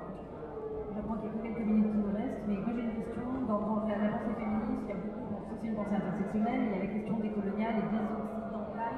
[0.92, 3.24] J'apprends qu'il quelques minutes qui nous restent, mais moi j'ai une question.
[3.48, 6.72] Dans, dans la, pensée féministe, il y a beaucoup, bon, c'est une pensée intersectionnelle, il
[6.72, 8.96] y a la question décoloniale et désoccidentale.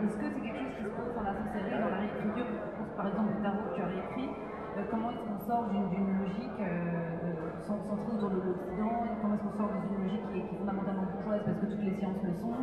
[0.00, 2.48] Est-ce que c'est quelque chose qui se pose dans la sorcellerie, dans la réécriture?
[2.96, 4.30] Par exemple au tarot que tu as réécrit.
[4.76, 7.19] Euh, comment est-ce qu'on sort d'une d'une logique euh,
[7.86, 11.58] centrée autour de l'Occident Comment est-ce qu'on sort d'une logique qui est, fondamentalement bourgeoise parce
[11.58, 12.54] que toutes les sciences le sont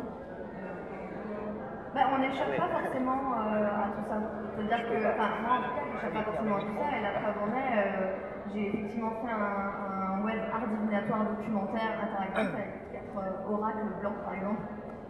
[1.94, 4.16] Bah, on n'échappe pas forcément euh, à tout ça.
[4.54, 6.88] C'est-à-dire que, enfin, moi en tout cas, j'échappe pas forcément à tout ça.
[6.98, 7.72] Et la preuve en est,
[8.52, 14.34] j'ai effectivement fait un, web art divinatoire documentaire interactif avec quatre euh, oracles blancs, par
[14.34, 14.62] exemple.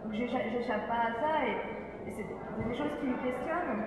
[0.03, 1.57] Donc j'écha- j'échappe pas à ça et,
[2.09, 3.83] c'est des choses qui me questionnent.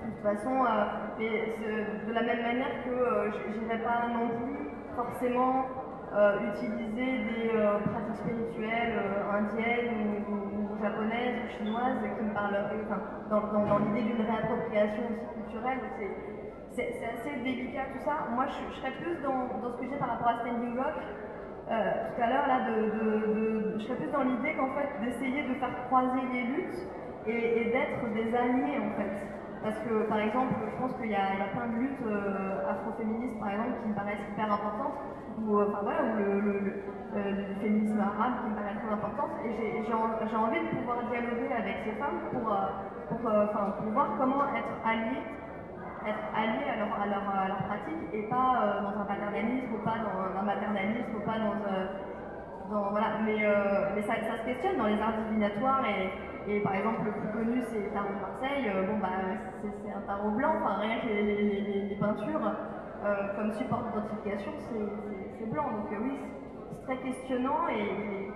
[0.00, 4.69] De toute façon, euh, de la même manière que je n'irai pas non plus
[5.04, 5.64] forcément
[6.12, 9.94] euh, utiliser des euh, pratiques spirituelles euh, indiennes
[10.28, 15.80] ou, japonaises ou chinoises qui me enfin, dans, l'idée d'une réappropriation aussi culturelle.
[16.74, 18.26] c'est- assez délicat tout ça.
[18.34, 20.94] Moi, je, serais plus dans, ce que j'ai par rapport à Standing Rock.
[21.66, 26.22] tout à l'heure, là, je serais plus dans l'idée qu'en fait, d'essayer de faire croiser
[26.32, 26.80] les luttes
[27.26, 29.39] et, et d'être des alliés, en fait.
[29.62, 33.50] Parce que, par exemple, je pense qu'il y, a plein de luttes euh, afroféministes, par
[33.50, 34.94] exemple, qui me paraissent hyper importantes,
[35.38, 39.26] ou, euh, enfin, voilà, euh, le féminisme arabe qui me paraît très important.
[39.44, 42.66] Et j'ai j'ai en- j'ai envie de pouvoir dialoguer avec ces femmes pour, euh,
[43.08, 43.18] pour,
[43.78, 45.22] pour voir comment être alliés
[46.06, 49.78] être alliés à leur, à leur, à leur pratique et pas dans un paternalisme ou
[49.84, 51.86] pas dans un maternalisme ou pas dans, euh,
[52.90, 53.42] voilà mais,
[53.94, 56.10] mais ça, ça se questionne dans les arts divinatoires et,
[56.50, 58.66] et par exemple le plus connu c'est le tarot de Marseille.
[58.68, 59.08] Euh, bon bah
[59.62, 64.52] c'est un tarot blanc enfin rien que les, peintures euh, comme support d'identification
[65.38, 65.70] c'est blanc.
[65.70, 68.26] Donc euh, oui c'est- très questionnant et,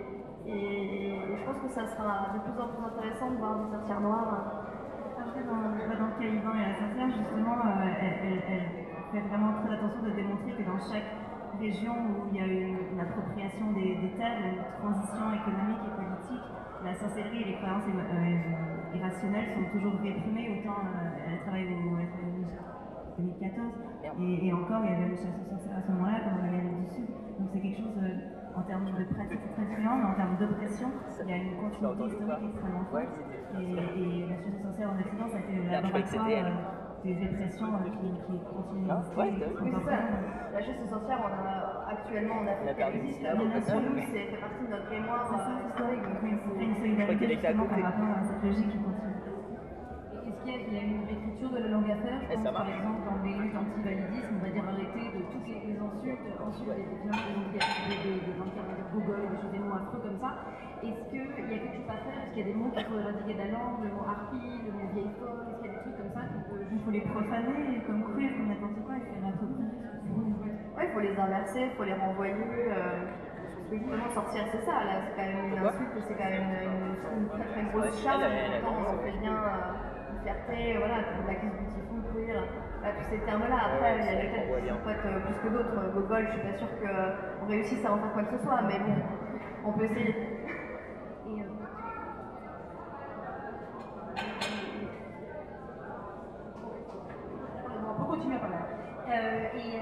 [0.47, 4.65] je pense que ça sera de plus en plus intéressant de voir des sorcières noires
[5.19, 7.57] Après, dans, bah, dans Caliban et la sorcière, justement,
[8.01, 8.41] elle,
[9.13, 11.09] fait vraiment très attention de démontrer que dans chaque
[11.59, 15.93] région où il y a une, une appropriation des, des terres, une transition économique et
[15.97, 16.54] politique,
[16.85, 20.61] la sorcellerie et les croyances euh, irrationnelles sont toujours réprimées.
[20.61, 20.81] Autant
[21.27, 22.45] elle travaille au elle travaille
[23.19, 23.73] au 2014,
[24.21, 26.45] et, et encore il y avait une chasse aux sorcières à ce moment-là, comme en
[26.49, 27.07] Amérique du Sud.
[27.39, 30.89] Donc c'est quelque chose euh, en termes de pratique très différent, mais en termes d'oppression,
[31.23, 33.15] il y a une continuité historique extrêmement forte.
[33.59, 36.51] Et, et la chasse aux sorcières en Occident, ça a été le laboratoire euh,
[37.05, 39.31] des répressions euh, qui, qui continuent Ah, ouais,
[39.63, 39.99] Oui, c'est ça.
[40.53, 43.51] La chasse aux sorcières, on a actuellement en On a Afrique, perdu elle existe, donc
[43.53, 45.93] pour nous, c'est fait partie de notre mémoire C'est ça, euh, c'est ça.
[45.93, 46.05] historique.
[46.05, 49.13] Donc, a une c'est- solidarité justement par rapport à cette logique qui continue.
[50.25, 52.33] Est-ce qu'il y, a- il y a une réécriture de la langue à faire Je
[52.33, 55.61] Et pense par exemple dans les luttes anti-validisme, on va dire arrêter de toutes les,
[55.73, 59.59] les insultes, ensuite des, des, des, des, des gens qui dire Google, des choses, des
[59.65, 60.31] mots affreux comme ça.
[60.85, 62.19] Est-ce qu'il y a quelque chose à faire?
[62.25, 64.53] Est-ce qu'il y a des mots qu'il faut éradiquer de la langue, le mot harpie,
[64.65, 65.45] le mot vieille folle?
[65.49, 68.03] Est-ce qu'il y a des trucs comme ça qu'on peut Il faut les profaner, comme
[68.13, 69.84] queer, comme n'importe quoi, faut les approprier.
[70.77, 72.35] Ouais, il faut les inverser, il faut les renvoyer.
[72.35, 73.07] euh,
[74.15, 77.29] sortir, c'est ça, là, c'est quand même une Pourquoi insulte, c'est quand même une, une
[77.31, 78.23] très très grosse charge.
[78.27, 81.13] elle, Pourtant, on en fait bien euh, une fierté, voilà, la
[81.49, 82.43] beautiful, queer,
[82.83, 83.59] bah, tous ces termes-là.
[83.75, 84.61] Après, il y a qu'on voit
[84.95, 85.93] qui sont euh, plus que d'autres.
[85.95, 88.79] Gogol, je suis pas sûre qu'on réussisse à en faire quoi que ce soit, mais
[88.79, 88.95] bon,
[89.67, 90.15] on peut essayer.
[96.55, 98.57] Euh, On peut continuer par là.
[99.09, 99.81] Euh, et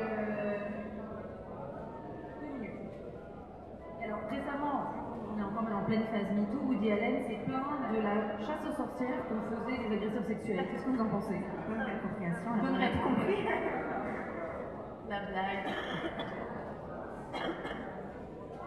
[4.12, 4.84] Alors récemment,
[5.32, 8.76] on est encore en pleine phase MeToo, Woody Allen s'est plaint de la chasse aux
[8.76, 10.66] sorcières qu'on faisait les agresseurs sexuels.
[10.70, 11.40] Qu'est-ce que vous en pensez?
[11.66, 12.50] Bonne réappropriation.
[12.52, 13.50] Bonne bonne réappropriation.
[15.08, 15.64] La blague.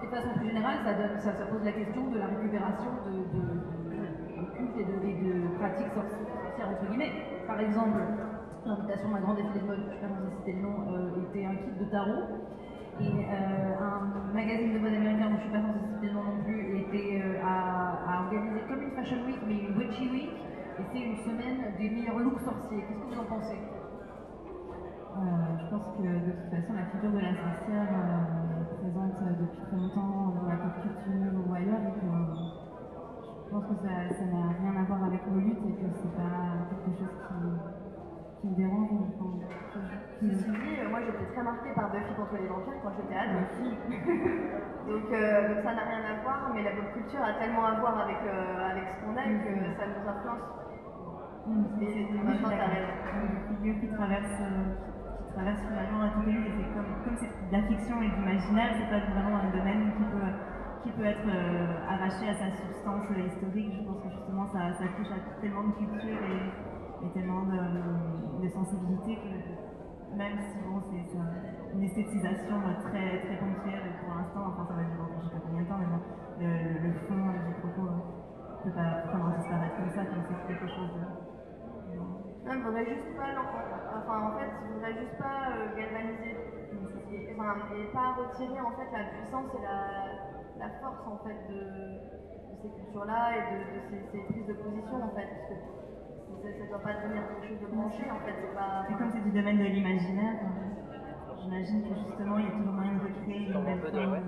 [0.01, 2.89] Et de façon plus générale, ça, donne- ça, ça pose la question de la récupération
[3.05, 4.01] de, de, de-
[4.41, 7.13] de cultes et de, et de pratiques sorci- sorcières, entre guillemets.
[7.45, 8.01] Par exemple,
[8.65, 11.29] l'invitation d'un grand défilé de mode, je ne sais pas comment citer le nom, euh,
[11.29, 12.23] était un kit de tarot.
[12.97, 16.23] Et euh, un magazine de mode américain dont je suis pas censée citer le nom
[16.23, 20.31] non plus était euh, à, organiser comme une Fashion Week, mais une Witchy Week.
[20.31, 22.83] Et c'est une semaine des meilleurs looks sorciers.
[22.87, 23.59] Qu'est-ce que vous en pensez?
[23.59, 25.19] Euh,
[25.59, 29.75] je pense que de toute façon, la figure de la sorcière est présente depuis très
[29.75, 31.83] longtemps dans la culture ou ailleurs.
[31.83, 35.87] Et que, je pense que ça n'a rien à voir avec nos luttes et que
[35.99, 37.15] c'est pas quelque chose
[38.39, 39.03] qui, me dérange.
[40.25, 43.37] Ceci dit, euh, moi j'étais très marquée par Buffy contre les vampires quand j'étais ado.
[44.89, 47.79] donc, euh, donc ça n'a rien à voir, mais la pop culture a tellement à
[47.79, 50.45] voir avec, euh, avec ce qu'on aime que ça nous influence.
[51.81, 52.93] Et suis maintenant, t'as raison.
[53.61, 58.01] Une qui traverse, qui traverse finalement luttes, et c'est comme, comme c'est de la fiction
[58.01, 60.31] et de l'imaginaire, c'est pas vraiment un domaine qui peut,
[60.81, 63.77] qui peut être euh, arraché à sa substance historique.
[63.77, 68.41] Je pense que justement ça, ça touche à tellement de cultures et, et tellement de,
[68.41, 69.64] de sensibilité que
[70.15, 74.83] même si bon, c'est une esthétisation euh, très, très ponctuelle pour l'instant, enfin ça va
[74.83, 75.99] durer je sais pas combien de temps, mais bon,
[76.39, 80.91] le, fond du propos ne peut pas vraiment disparaître comme ça, comme c'est quelque chose
[80.95, 81.03] de.
[82.45, 84.51] Non, il faudrait juste pas enfin en fait,
[84.99, 86.37] juste pas euh, galvaniser
[87.11, 89.61] et, enfin, et pas retirer en fait la puissance et
[90.59, 91.99] la, force en fait de,
[92.61, 95.25] ces cultures-là et de, de ces, ces prises de position en fait.
[95.25, 95.84] Parce que
[96.41, 98.85] ça, ça doit pas devenir quelque chose de branché en fait, c'est pas.
[98.97, 102.93] Comme c'est du domaine de l'imaginaire, euh, j'imagine que justement il y a toujours moyen
[102.93, 104.21] de recréer une de- forme ouais.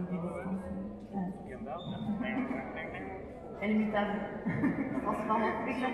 [3.61, 4.13] Elle est mutable.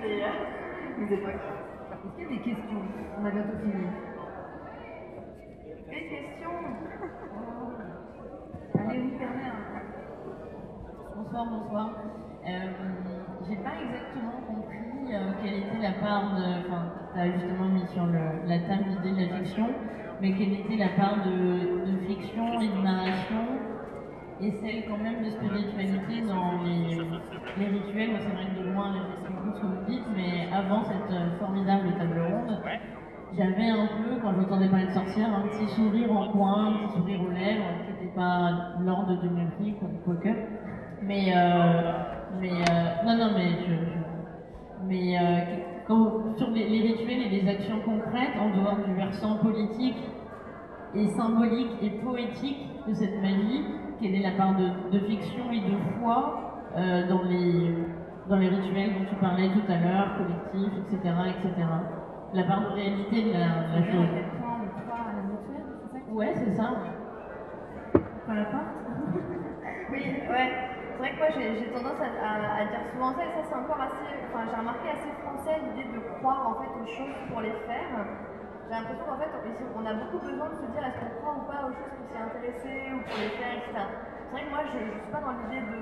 [0.02, 1.36] Des, euh, des époques.
[1.92, 2.82] Est-ce qu'il y a des questions?
[3.20, 3.88] On a bientôt fini.
[5.90, 6.58] Des questions?
[8.80, 9.52] Allez, vous permet
[11.16, 11.90] Bonsoir, bonsoir.
[12.48, 12.72] Euh,
[13.48, 16.66] J'ai pas exactement compris euh, quelle était la part de.
[16.66, 19.68] Enfin, tu as justement mis sur la table l'idée de la fiction,
[20.22, 23.60] mais quelle était la part de, de fiction et de narration
[24.42, 28.10] et celle quand même de spiritualité dans les, rituels.
[28.12, 31.12] Moi, c'est vrai que de loin, j'aime beaucoup ce que vous dites, mais avant cette
[31.12, 32.60] euh, formidable table ronde,
[33.38, 36.98] j'avais un peu, quand j'entendais parler de sorcière, un petit sourire en coin, un petit
[37.00, 40.30] sourire aux lèvres, qui n'était pas l'ordre de Murphy, quoique.
[41.04, 41.92] Mais, euh,
[42.40, 43.93] mais euh, non, non, mais je-
[44.94, 45.22] mais euh,
[45.88, 49.98] quand, sur les, les rituels et les actions concrètes, en dehors du versant politique
[50.94, 53.64] et symbolique et poétique de cette magie,
[54.00, 57.74] quelle est la part de, de fiction et de foi euh, dans, les,
[58.30, 61.68] dans les rituels dont tu parlais tout à l'heure, collectifs, etc., etc.
[62.34, 64.08] La part de réalité de la, de la chose.
[66.12, 66.70] Ouais, c'est ça.
[68.28, 68.64] Par la porte
[69.92, 70.73] Oui, ouais.
[71.04, 74.08] C'est vrai que moi j'ai tendance à, dire souvent ça et ça c'est encore assez,
[74.24, 77.92] enfin j'ai remarqué assez français l'idée de croire en fait aux choses pour les faire.
[77.92, 79.28] J'ai l'impression qu'en fait
[79.76, 82.08] on a beaucoup besoin de se dire est-ce qu'on croit ou pas aux choses pour
[82.08, 83.84] s'y intéresser ou pour les faire, etc.
[83.84, 85.80] C'est vrai que moi je, je suis pas dans l'idée de,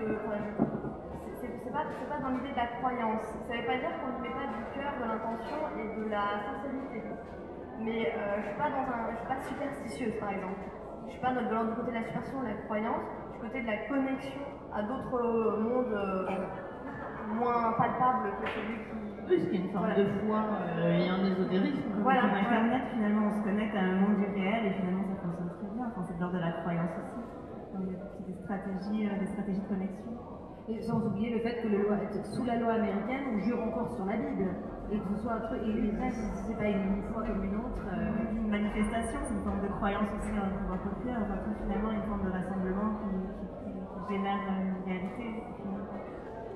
[1.38, 3.22] c'est- pas, pas dans l'idée de la croyance.
[3.46, 6.26] Ça veut pas dire qu'on ne met pas du cœur, de l'intention et de la
[6.50, 6.98] sincérité.
[7.78, 10.66] Mais euh, je suis pas dans un, je suis pas superstitieuse par exemple.
[11.06, 13.06] Je suis pas dans, du côté de la superstition, de la croyance.
[13.06, 16.26] Je suis du côté de la connexion à d'autres mondes euh,
[17.36, 19.00] moins palpables que celui qui.
[19.30, 20.04] Oui, ce qui est une forme Voilà.
[20.04, 20.40] de foi
[20.80, 21.80] euh, et un ésotérisme.
[22.02, 22.22] Voilà.
[22.22, 25.52] Comme Internet, finalement, on se connecte à un monde du réel et finalement ça fonctionne
[25.60, 25.86] très bien.
[25.88, 27.22] Enfin, c'est de l'ordre de la croyance aussi.
[27.72, 30.12] Donc, il y a des stratégies, euh, des stratégies de connexion.
[30.68, 33.92] Et sans oublier le fait que le loi, sous la loi américaine, on jure encore
[33.96, 34.46] sur la Bible.
[34.92, 35.62] Et que ce soit un truc.
[35.64, 36.06] Et ça,
[36.48, 37.82] c'est pas une foi comme une autre.
[37.88, 41.18] euh, Une manifestation, c'est une forme de croyance aussi en un pouvoir populaire.
[41.24, 43.10] Enfin, finalement une forme de rassemblement qui,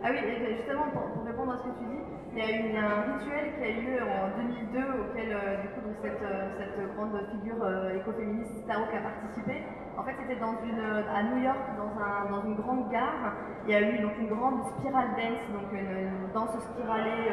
[0.06, 2.04] Ah oui, et justement, pour, répondre à ce que tu dis,
[2.34, 5.68] il y a eu un rituel qui a eu lieu en 2002 auquel, euh, du
[5.70, 9.64] coup, cette, euh, cette grande figure euh, écoféministe Starhawk a participé.
[9.98, 13.34] En fait, c'était à New York, dans, un, dans une grande gare.
[13.66, 17.32] Il y a eu donc une grande spiral dance, donc une, danse spiralée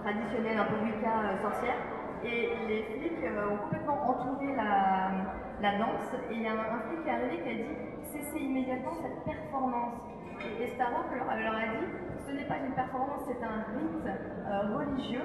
[0.00, 1.76] traditionnelle, un peu Wicca sorcière.
[2.24, 5.10] Et les flics ont complètement entouré la,
[5.60, 6.16] la danse.
[6.30, 9.24] Et il y a un flic qui est arrivé qui a dit cessez immédiatement cette
[9.24, 9.94] performance.
[10.44, 11.86] Et, et Starhawk leur, leur a dit
[12.26, 15.22] ce n'est pas une performance, c'est un rite euh, religieux.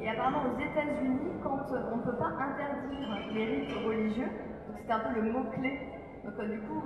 [0.00, 4.28] Et apparemment aux États-Unis, quand on ne peut pas interdire les rites religieux,
[4.68, 5.80] donc c'était un peu le mot-clé.
[6.24, 6.82] Donc euh, du coup,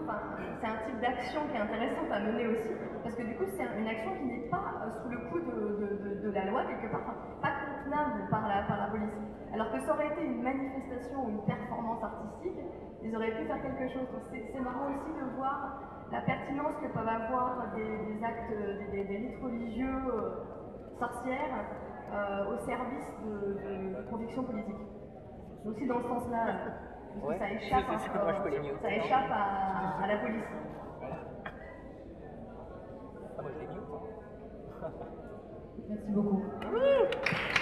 [0.60, 2.70] c'est un type d'action qui est intéressante à mener aussi,
[3.02, 5.50] parce que du coup, c'est une action qui n'est pas euh, sous le coup de,
[5.80, 9.16] de- de- la loi, quelque part, pas contenable par la, par la police.
[9.52, 12.60] Alors que ça aurait été une manifestation ou une performance artistique,
[13.02, 14.06] ils auraient pu faire quelque chose.
[14.12, 15.80] Donc c'est marrant aussi de voir
[16.12, 17.84] la pertinence que peuvent avoir des,
[18.14, 18.52] des actes,
[18.92, 20.30] des, des- rites religieux euh,
[20.98, 21.64] sorcières
[22.12, 24.86] euh, au service de, de convictions politiques.
[25.62, 26.44] C'est aussi dans ce sens-là.
[27.22, 27.38] Ouais.
[27.38, 27.84] ça échappe,
[28.80, 28.90] ça
[29.30, 30.44] à, à la police.
[33.38, 33.74] Ah, moi je l'ai mis.
[35.88, 36.42] Merci beaucoup.
[36.72, 37.59] Oui